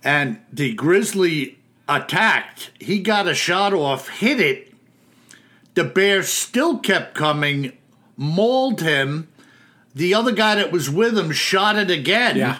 [0.02, 2.72] and the grizzly attacked.
[2.80, 4.74] He got a shot off, hit it.
[5.74, 7.74] The bear still kept coming,
[8.16, 9.28] mauled him.
[9.94, 12.38] The other guy that was with him shot it again.
[12.38, 12.60] Yeah.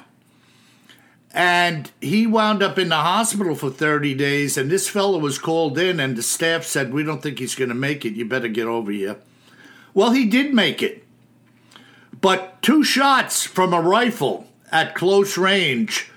[1.34, 4.56] And he wound up in the hospital for 30 days.
[4.58, 7.70] And this fellow was called in, and the staff said, We don't think he's going
[7.70, 8.14] to make it.
[8.14, 9.18] You better get over here.
[9.96, 11.04] Well, he did make it.
[12.22, 16.10] But two shots from a rifle at close range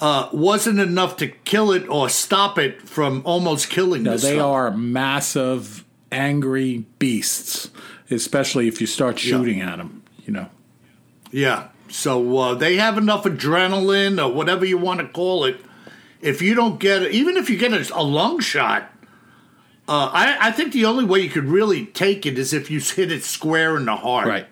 [0.00, 4.52] uh, wasn't enough to kill it or stop it from almost killing No, they fellow.
[4.52, 7.70] are massive, angry beasts,
[8.10, 10.02] especially if you start shooting at them.
[10.26, 10.50] You know.
[11.30, 11.68] Yeah.
[11.88, 15.60] So uh, they have enough adrenaline or whatever you want to call it.
[16.20, 18.90] If you don't get it, even if you get a, a lung shot,
[19.88, 22.80] uh, I, I think the only way you could really take it is if you
[22.96, 24.26] hit it square in the heart.
[24.28, 24.46] Right.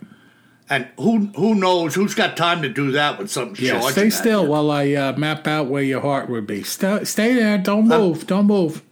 [0.68, 3.80] And who who knows who's got time to do that with something Yeah.
[3.90, 4.50] Stay still you.
[4.50, 6.64] while I uh, map out where your heart would be.
[6.64, 7.56] Stay, stay there.
[7.58, 8.26] Don't move.
[8.26, 8.82] don't move.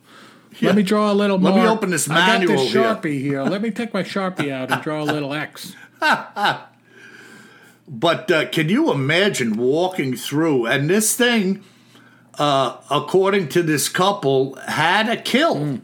[0.61, 0.69] yeah.
[0.69, 2.83] Let me draw a little Let me open this I got manual this here.
[2.85, 3.43] sharpie here.
[3.43, 5.75] Let me take my sharpie out and draw a little X.
[7.87, 11.63] But uh, can you imagine walking through and this thing,
[12.39, 15.81] uh, according to this couple, had a kill.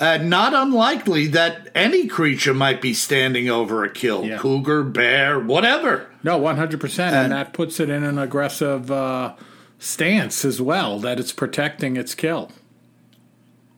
[0.00, 4.38] Uh, not unlikely that any creature might be standing over a kill Yeah.
[4.38, 6.06] cougar, bear, whatever.
[6.24, 9.34] No, one hundred percent, And- and that puts it in an aggressive uh,
[9.78, 10.98] stance as well.
[10.98, 12.50] That it's protecting its kill.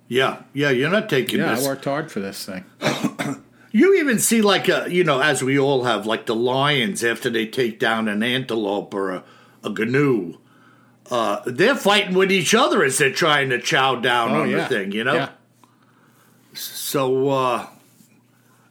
[0.08, 1.64] Yeah, yeah, you're not taking Yeah, this.
[1.64, 2.64] I worked hard for this thing.
[3.76, 7.28] You even see, like, a, you know, as we all have, like the lions after
[7.28, 9.24] they take down an antelope or a,
[9.64, 10.38] a gnu.
[11.10, 14.58] Uh, they're fighting with each other as they're trying to chow down Oh on yeah,
[14.58, 15.14] the thing, you know?
[15.14, 15.30] Yeah.
[16.52, 17.66] So, uh,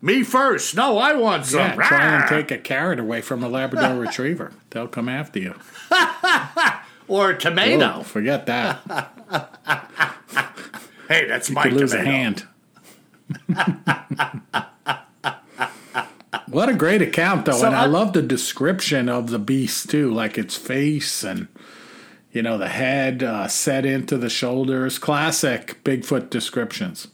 [0.02, 0.74] me first.
[0.74, 1.60] No, I want some.
[1.60, 4.54] Yeah, try and take a carrot away from a Labrador Retriever.
[4.70, 5.56] They'll come after you.
[7.10, 7.96] Or a tomato.
[7.98, 8.80] Oh, forget that.
[11.10, 12.10] Hey, that's my Could lose tomato.
[12.10, 12.14] a
[13.54, 14.64] hand.
[16.48, 19.90] What a great account, though, So and I, I- love the description of the beast
[19.90, 21.48] too, like its face and
[22.32, 24.98] you know the head uh, set into the shoulders.
[25.00, 27.08] Classic Bigfoot descriptions.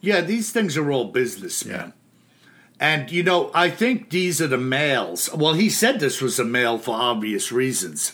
[0.00, 1.92] Yeah, these things are all business, man.
[2.78, 5.30] And, you know, I think these are the males.
[5.34, 8.12] Well, he said this was a male for obvious reasons,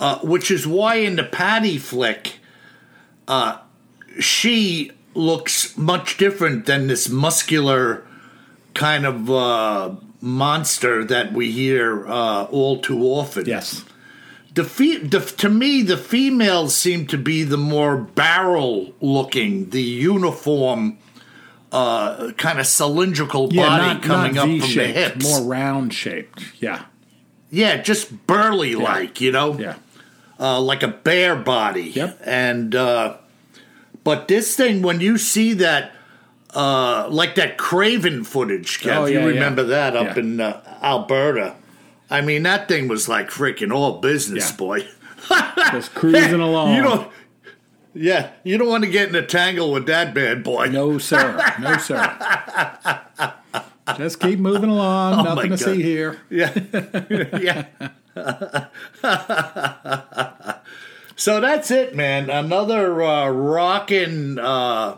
[0.00, 2.40] uh, which is why in the Patty flick,
[3.28, 3.58] uh,
[4.18, 8.04] she looks much different than this muscular
[8.74, 13.46] kind of uh, monster that we hear uh, all too often.
[13.46, 13.84] Yes.
[14.54, 19.82] The, fe- the to me, the females seem to be the more barrel looking, the
[19.82, 20.98] uniform,
[21.72, 25.24] uh, kind of cylindrical Yeah, body not, coming not up from the hips.
[25.24, 26.44] more round shaped.
[26.60, 26.84] Yeah,
[27.50, 29.74] yeah, just burly like, you know, yeah.
[30.38, 31.90] uh, like a bear body.
[31.90, 32.20] Yep.
[32.24, 33.16] And uh,
[34.04, 35.93] but this thing, when you see that,
[36.54, 39.68] uh, like that Craven footage, Kev, Oh, you remember yeah.
[39.90, 40.22] that up Yeah.
[40.22, 41.54] in uh, Alberta.
[42.10, 44.56] I mean, that thing was like freaking all business, Yeah.
[44.56, 44.86] boy.
[45.72, 46.74] Just cruising along.
[46.76, 47.10] You don't.
[47.96, 50.66] Yeah, you don't want to get in a tangle with that bad boy.
[50.66, 51.40] No, sir.
[51.60, 52.00] No, sir.
[53.96, 55.14] Just keep moving along.
[55.26, 55.58] Oh, Nothing to God.
[55.60, 56.20] see here.
[56.28, 56.52] Yeah,
[57.40, 57.66] yeah.
[61.16, 62.30] so that's it, man.
[62.30, 64.96] Another uh, rockin' uh,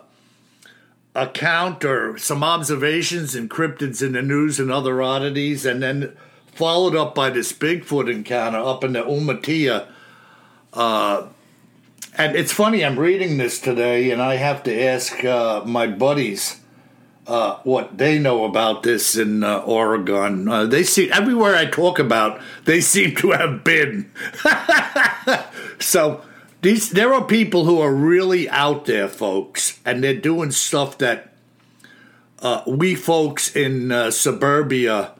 [1.16, 6.16] account or some observations and cryptids in the news and other oddities, and then
[6.52, 9.88] followed up by this Bigfoot encounter up in the Umatilla.
[10.72, 11.26] Uh,
[12.18, 16.60] and it's funny, I'm reading this today, and I have to ask uh, my buddies
[17.26, 20.48] uh, what they know about this in uh, Oregon.
[20.48, 24.10] Uh, they see everywhere I talk about, they seem to have been.
[25.78, 26.22] so
[26.66, 31.32] these there are people who are really out there, folks, and they're doing stuff that
[32.40, 35.12] uh, we folks in uh, suburbia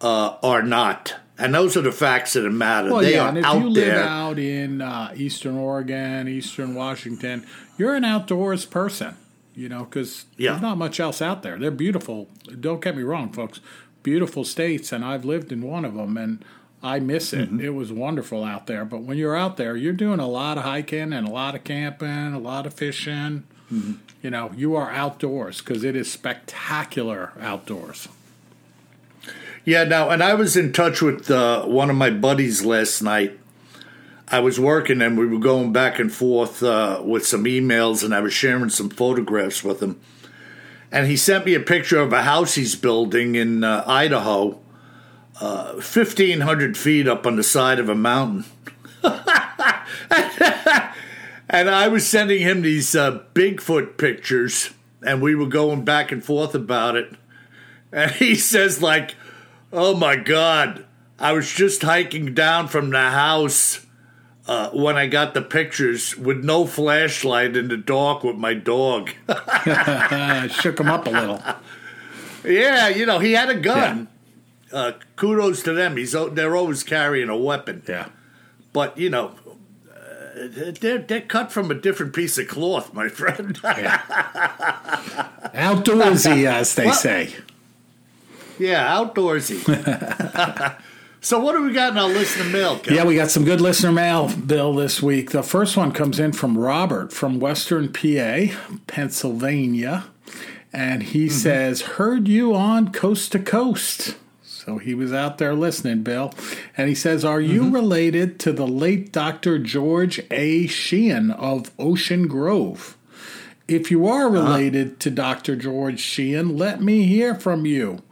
[0.00, 1.16] uh, are not.
[1.38, 2.90] And those are the facts that matter.
[2.92, 4.04] Well, they yeah, are and if out you live there.
[4.04, 7.46] out in uh, Eastern Oregon, Eastern Washington,
[7.78, 9.16] you're an outdoors person,
[9.54, 10.50] you know, because Yeah.
[10.52, 11.58] there's not much else out there.
[11.58, 12.28] They're beautiful.
[12.60, 13.60] Don't get me wrong, folks.
[14.02, 16.44] Beautiful states, and I've lived in one of them, and
[16.82, 17.48] I miss it.
[17.48, 17.60] Mm-hmm.
[17.60, 18.84] It was wonderful out there.
[18.84, 21.62] But when you're out there, you're doing a lot of hiking and a lot of
[21.64, 23.44] camping, a lot of fishing.
[23.72, 23.92] Mm-hmm.
[24.22, 28.08] You know, you are outdoors because it is spectacular outdoors.
[29.64, 33.38] Yeah, now, and I was in touch with uh, one of my buddies last night.
[34.26, 38.14] I was working and we were going back and forth uh, with some emails, and
[38.14, 40.00] I was sharing some photographs with him.
[40.90, 44.58] And he sent me a picture of a house he's building in uh, Idaho,
[45.42, 48.44] uh, 1,500 feet up on the side of a mountain.
[49.02, 49.20] and
[51.68, 54.70] I was sending him these uh, Bigfoot pictures,
[55.04, 57.12] and we were going back and forth about it.
[57.90, 59.16] And he says, like,
[59.72, 60.86] oh my God,
[61.18, 63.84] I was just hiking down from the house
[64.46, 69.10] uh, when I got the pictures with no flashlight in the dark with my dog.
[70.50, 71.42] Shook him up a little.
[72.44, 73.98] yeah, you know, he had a gun.
[73.98, 74.06] Yeah.
[74.72, 75.96] Uh, kudos to them.
[75.96, 77.82] He's they're always carrying a weapon.
[77.88, 78.08] Yeah,
[78.72, 79.34] but you know,
[79.90, 80.48] uh,
[80.80, 83.58] they're they're cut from a different piece of cloth, my friend.
[83.64, 83.98] yeah.
[85.54, 87.34] Outdoorsy, as they well, say.
[88.58, 90.78] Yeah, outdoorsy.
[91.24, 92.78] So what do we got in our listener mail?
[92.80, 92.94] Kevin?
[92.96, 95.30] Yeah, we got some good listener mail, Bill, this week.
[95.30, 98.46] The first one comes in from Robert from Western PA,
[98.88, 100.06] Pennsylvania,
[100.72, 101.32] and he mm-hmm.
[101.32, 104.16] says, "Heard you on Coast to Coast."
[104.64, 106.32] So he was out there listening, Bill,
[106.76, 107.74] and he says, "Are you mm-hmm.
[107.74, 109.58] related to the late Dr.
[109.58, 110.68] George A.
[110.68, 112.96] Sheehan of Ocean Grove?"
[113.66, 114.30] If you are uh-huh.
[114.30, 114.96] related uh-huh.
[115.00, 115.56] to Dr.
[115.56, 118.02] George Sheehan, let me hear from you.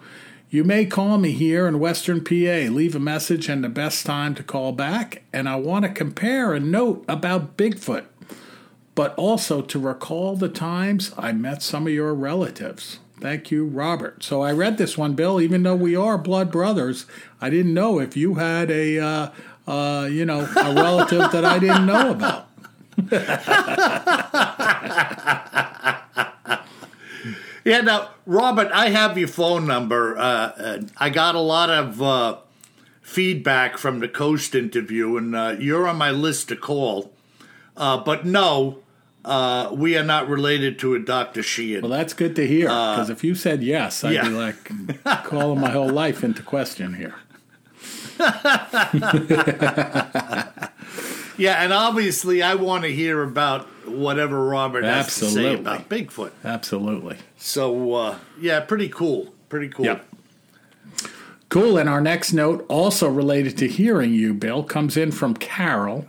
[0.48, 2.72] You may call me here in Western PA.
[2.72, 5.22] Leave a message and the best time to call back.
[5.32, 8.06] And I want to compare a note about Bigfoot,
[8.96, 12.98] but also to recall the times I met some of your relatives.
[13.20, 14.22] Thank you, Robert.
[14.22, 15.40] So I read this one, Bill.
[15.40, 17.06] Even though we are blood brothers,
[17.40, 19.30] I didn't know if you had a, uh,
[19.66, 22.46] uh, you know, a relative that I didn't know about.
[27.64, 30.16] Yeah, now, Robert, I have your phone number.
[30.16, 32.38] Uh, I got a lot of uh,
[33.02, 37.12] feedback from the Coast interview, and uh, you're on my list to call.
[37.76, 38.78] Uh, but no,
[39.24, 41.42] uh, we are not related to a Dr.
[41.42, 41.82] Sheehan.
[41.82, 44.28] Well, that's good to hear, because uh, if you said yes, I'd yeah.
[44.28, 47.14] be like calling my whole life into question here.
[51.38, 56.32] yeah, and obviously, I want to hear about whatever Robert has to say about Bigfoot.
[56.44, 57.16] Absolutely.
[57.38, 59.32] So uh, yeah, pretty cool.
[59.48, 59.86] Pretty cool.
[59.86, 60.06] Yep.
[61.48, 61.78] Cool.
[61.78, 66.06] And our next note, also related to hearing you, Bill, comes in from Carol,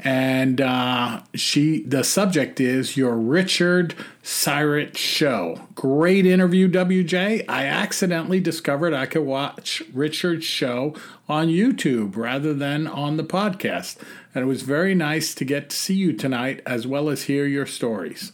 [0.00, 5.66] and uh, she the subject is your Richard Syrett show.
[5.74, 7.44] Great interview, WJ.
[7.48, 10.94] I accidentally discovered I could watch Richard's show
[11.28, 13.96] on YouTube rather than on the podcast
[14.38, 17.44] and it was very nice to get to see you tonight as well as hear
[17.44, 18.30] your stories.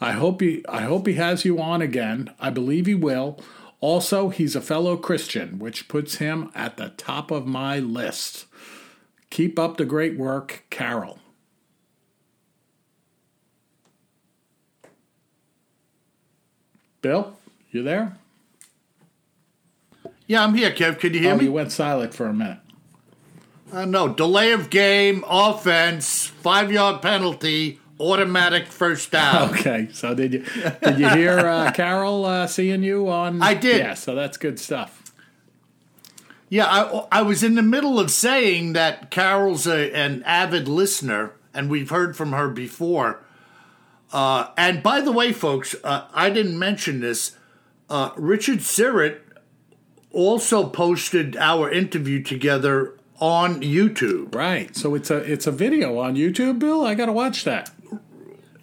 [0.00, 2.30] I hope he I hope he has you on again.
[2.38, 3.40] I believe he will.
[3.80, 8.46] Also, he's a fellow Christian, which puts him at the top of my list.
[9.36, 11.18] Keep up the great work, Carol.
[17.02, 17.36] Bill,
[17.70, 18.16] you there?
[20.26, 20.98] Yeah, I'm here, Kev.
[20.98, 21.44] Can you hear oh, me?
[21.44, 22.60] You went silent for a minute.
[23.70, 29.50] Uh, no, delay of game, offense, five yard penalty, automatic first down.
[29.58, 30.44] Okay, so did you
[30.80, 33.42] did you hear uh, Carol uh, seeing you on?
[33.42, 33.80] I did.
[33.80, 35.05] Yeah, so that's good stuff.
[36.48, 41.32] Yeah, I, I was in the middle of saying that Carol's a, an avid listener,
[41.52, 43.20] and we've heard from her before.
[44.12, 47.36] Uh, and by the way, folks, uh, I didn't mention this.
[47.90, 49.18] Uh, Richard Syrett
[50.12, 54.34] also posted our interview together on YouTube.
[54.34, 54.74] Right.
[54.76, 56.84] So it's a it's a video on YouTube, Bill.
[56.84, 57.70] I got to watch that.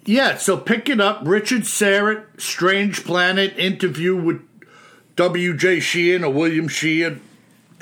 [0.06, 1.22] Yeah, so pick it up.
[1.24, 4.42] Richard Syrett, Strange Planet interview with
[5.16, 5.80] W.J.
[5.80, 7.22] Sheehan or William Sheehan.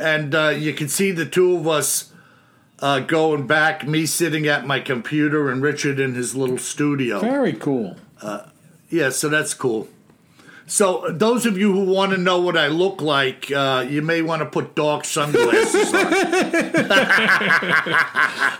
[0.02, 2.12] And uh, you can see the two of us
[2.80, 7.20] uh, going back, me sitting at my computer and Richard in his little studio.
[7.20, 7.96] Very cool.
[8.20, 8.48] Uh,
[8.90, 9.86] yeah, so that's cool.
[10.66, 14.22] So, those of you who want to know what I look like, uh, you may
[14.22, 16.06] want to put dark sunglasses on.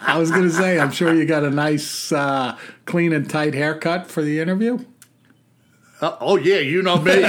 [0.03, 3.55] I was going to say, I'm sure you got a nice, uh, clean and tight
[3.55, 4.85] haircut for the interview.
[6.01, 7.25] Uh, oh, yeah, you know me.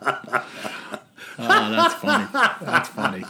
[1.70, 2.26] that's funny.
[2.32, 3.24] That's funny.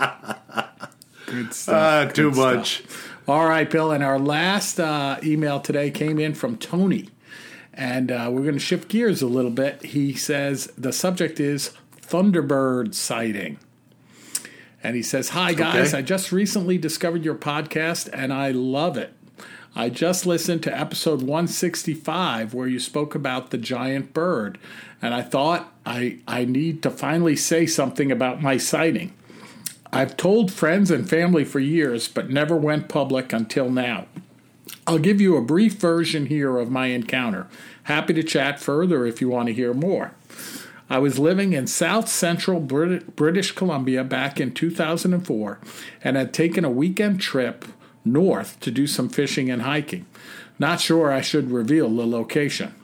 [1.26, 1.74] Good stuff.
[1.74, 2.56] Uh, Good too stuff.
[2.56, 2.82] much.
[3.28, 3.92] All right, Bill.
[3.92, 7.08] And our last uh, email today came in from Tony.
[7.72, 9.82] And uh, we're going to shift gears a little bit.
[9.84, 11.72] He says the subject is
[12.02, 13.58] Thunderbird sighting.
[14.82, 15.90] And he says, Hi, guys.
[15.94, 15.98] Okay.
[15.98, 19.12] I just recently discovered your podcast and I love it.
[19.74, 24.58] I just listened to episode 165 where you spoke about the giant bird,
[25.00, 29.12] and I thought I, I need to finally say something about my sighting.
[29.92, 34.06] I've told friends and family for years, but never went public until now.
[34.86, 37.46] I'll give you a brief version here of my encounter.
[37.84, 40.12] Happy to chat further if you want to hear more.
[40.88, 45.60] I was living in south central Brit- British Columbia back in 2004
[46.02, 47.64] and had taken a weekend trip
[48.04, 50.06] north to do some fishing and hiking.
[50.58, 52.74] Not sure I should reveal the location.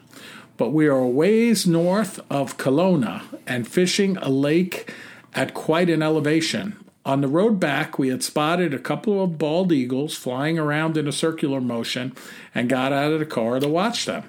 [0.56, 4.92] But we are a ways north of Kelowna and fishing a lake
[5.34, 6.76] at quite an elevation.
[7.04, 11.06] On the road back, we had spotted a couple of bald eagles flying around in
[11.06, 12.14] a circular motion
[12.54, 14.24] and got out of the car to watch them.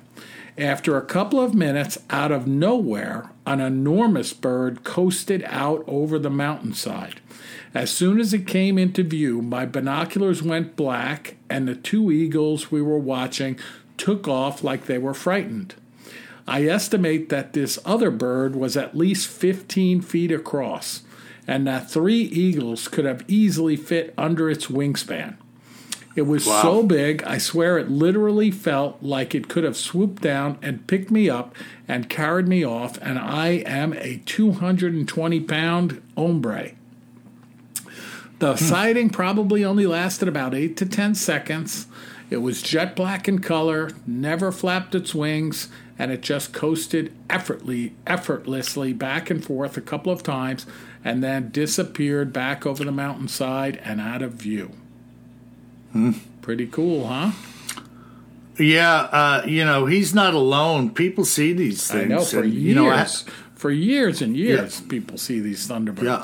[0.58, 6.30] After a couple of minutes, out of nowhere, an enormous bird coasted out over the
[6.30, 7.22] mountainside.
[7.78, 12.72] As soon as it came into view, my binoculars went black, and the two eagles
[12.72, 13.56] we were watching
[13.98, 15.76] took off like they were frightened.
[16.48, 21.04] I estimate that this other bird was at least 15 feet across,
[21.46, 25.36] and that three eagles could have easily fit under its wingspan.
[26.16, 26.64] It was Wow.
[26.64, 31.12] so big, I swear it literally felt like it could have swooped down and picked
[31.12, 31.54] me up
[31.88, 36.72] and carried me off, and I am a 220 pound hombre.
[38.40, 41.88] The sighting probably only lasted about 8 to 10 seconds.
[42.30, 47.96] It was jet black in color, never flapped its wings, and it just coasted effortlessly,
[48.06, 50.66] effortlessly back and forth a couple of times
[51.04, 54.72] and then disappeared back over the mountainside and out of view.
[56.42, 57.32] Pretty cool, huh?
[58.60, 60.92] Yeah, uh, you know, he's not alone.
[60.92, 62.10] People see these I things.
[62.10, 63.08] know for and, years, you know, I-
[63.56, 66.04] for years and years, people see these thunderbirds.
[66.04, 66.24] Yeah.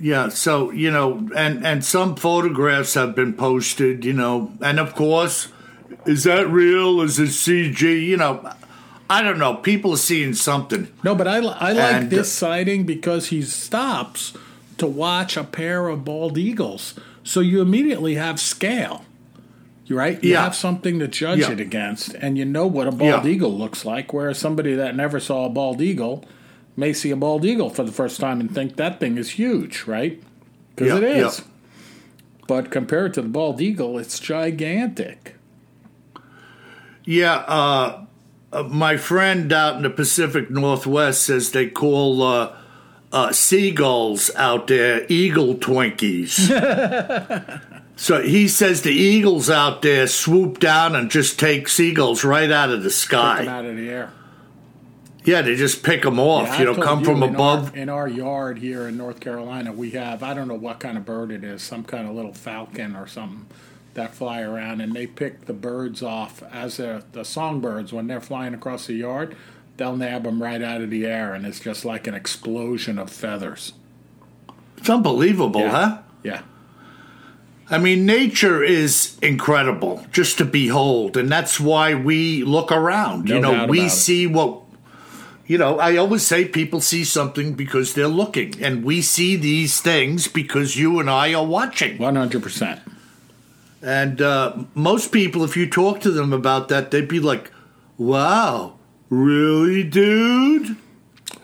[0.00, 4.94] Yeah, so you know, and and some photographs have been posted, you know, and of
[4.94, 5.48] course,
[6.04, 7.00] is that real?
[7.00, 7.80] Is it CG?
[8.04, 8.52] You know,
[9.08, 9.54] I don't know.
[9.54, 10.88] People are seeing something.
[11.02, 14.34] No, but I, I like And- this sighting because he stops
[14.78, 16.92] to watch a pair of bald eagles.
[17.24, 19.04] So you immediately have scale.
[19.86, 20.22] You right?
[20.22, 20.42] You Yeah.
[20.44, 21.52] have something to judge Yeah.
[21.52, 23.30] it against, and you know what a bald Yeah.
[23.30, 24.12] eagle looks like.
[24.12, 26.24] Whereas somebody that never saw a bald eagle
[26.76, 29.84] may see a bald eagle for the first time and think that thing is huge,
[29.84, 30.22] right?
[30.74, 31.30] Because Yeah, it yeah.
[32.46, 35.34] But compared to the bald eagle, it's gigantic.
[37.04, 38.04] Yeah, uh,
[38.52, 42.56] uh, my friend out in the Pacific Northwest says they call uh,
[43.12, 46.50] uh, seagulls out there eagle Twinkies.
[47.96, 52.70] so he says the eagles out there swoop down and just take seagulls right out
[52.70, 53.44] of the sky.
[53.44, 54.12] them out of the air.
[55.26, 56.46] Yeah, they just pick them off.
[56.46, 57.72] Yeah, you know, come you from in above.
[57.72, 60.96] Our, in our yard here in North Carolina, we have I don't know what kind
[60.96, 63.46] of bird it is, some kind of little falcon or something
[63.94, 68.54] that fly around, and they pick the birds off as the songbirds when they're flying
[68.54, 69.36] across the yard.
[69.78, 73.10] They'll nab them right out of the air, and it's just like an explosion of
[73.10, 73.72] feathers.
[74.78, 75.70] It's unbelievable, Yeah.
[75.70, 75.98] huh?
[76.22, 76.42] Yeah,
[77.68, 83.28] I mean, nature is incredible just to behold, and that's why we look around.
[83.28, 84.62] you know, we see what.
[85.46, 89.80] You know, I always say people see something because they're looking, and we see these
[89.80, 91.98] things because you and I are watching.
[91.98, 92.80] one hundred percent.
[93.80, 97.52] And uh, most people, if you talk to them about that, they'd be like,
[97.96, 98.74] "Wow,
[99.08, 100.76] really, dude?"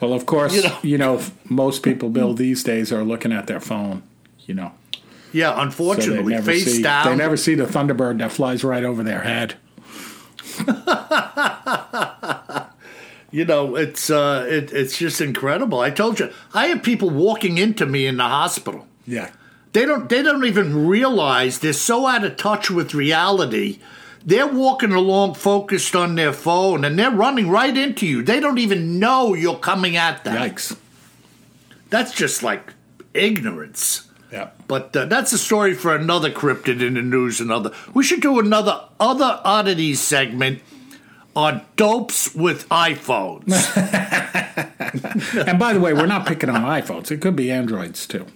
[0.01, 3.47] Well, of course, You know- you know most people, Bill, these days are looking at
[3.47, 4.03] their phone.
[4.47, 4.73] You know,
[5.33, 7.07] Yeah, so unfortunately, never face see down.
[7.07, 9.55] they never see the thunderbird that flies right over their head.
[13.33, 15.81] You know, it's uh, it, it's just incredible.
[15.81, 18.87] I told you, I have people walking into me in the hospital.
[19.07, 19.31] Yeah.
[19.73, 23.79] They don't they don't even realize they're so out of touch with reality.
[24.25, 28.23] They're walking along focused on their phone and they're running right into you.
[28.23, 30.37] They don't even know you're coming at them.
[30.37, 30.77] Yikes.
[31.89, 32.75] That's just like
[33.15, 34.09] ignorance.
[34.31, 34.51] Yeah.
[34.69, 37.41] But uh, that's a story for another cryptid in the news.
[37.41, 37.73] Another.
[37.95, 40.63] We should do another other oddities segment
[41.35, 43.53] on dopes with iPhones.
[45.47, 47.11] And by the way, we're not picking on iPhones.
[47.11, 48.27] It could be Androids too.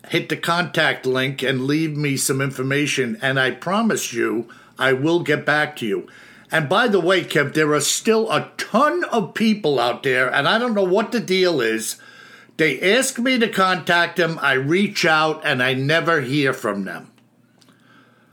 [0.07, 5.19] Hit the contact link and leave me some information, and I promise you, I will
[5.21, 6.07] get back to you.
[6.51, 10.47] And by the way, Kev, there are still a ton of people out there, and
[10.47, 11.97] I don't know what the deal is.
[12.57, 17.10] They ask me to contact them, I reach out, and I never hear from them.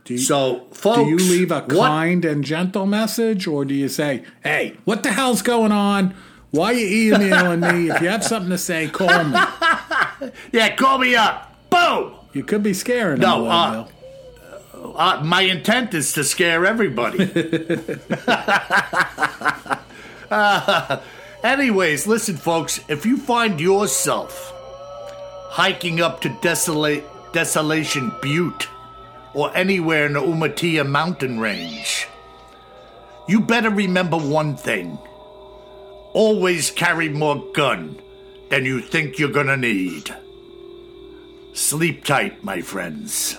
[0.09, 3.75] Do you, So, folks, do you leave a what- kind and gentle message, or do
[3.75, 6.15] you say, "Hey, what the hell's going on?
[6.51, 7.91] Why are you emailing me?
[7.91, 9.39] If you have something to say, call me."
[10.51, 11.55] Yeah, call me up.
[11.71, 12.13] Boom.
[12.33, 14.95] You could be scaring No, little, uh, Bill.
[14.97, 17.31] Uh, my intent is to scare everybody.
[20.31, 20.99] Uh,
[21.45, 24.53] anyways, listen, folks, if you find yourself
[25.51, 28.69] hiking up to Desolate, Desolation Butte
[29.35, 32.07] or anywhere in the Umatilla mountain range,
[33.29, 34.99] you better remember one thing.
[36.15, 38.01] Always carry more gun
[38.49, 40.15] than you think you're gonna need.
[41.53, 43.37] Sleep tight, my friends.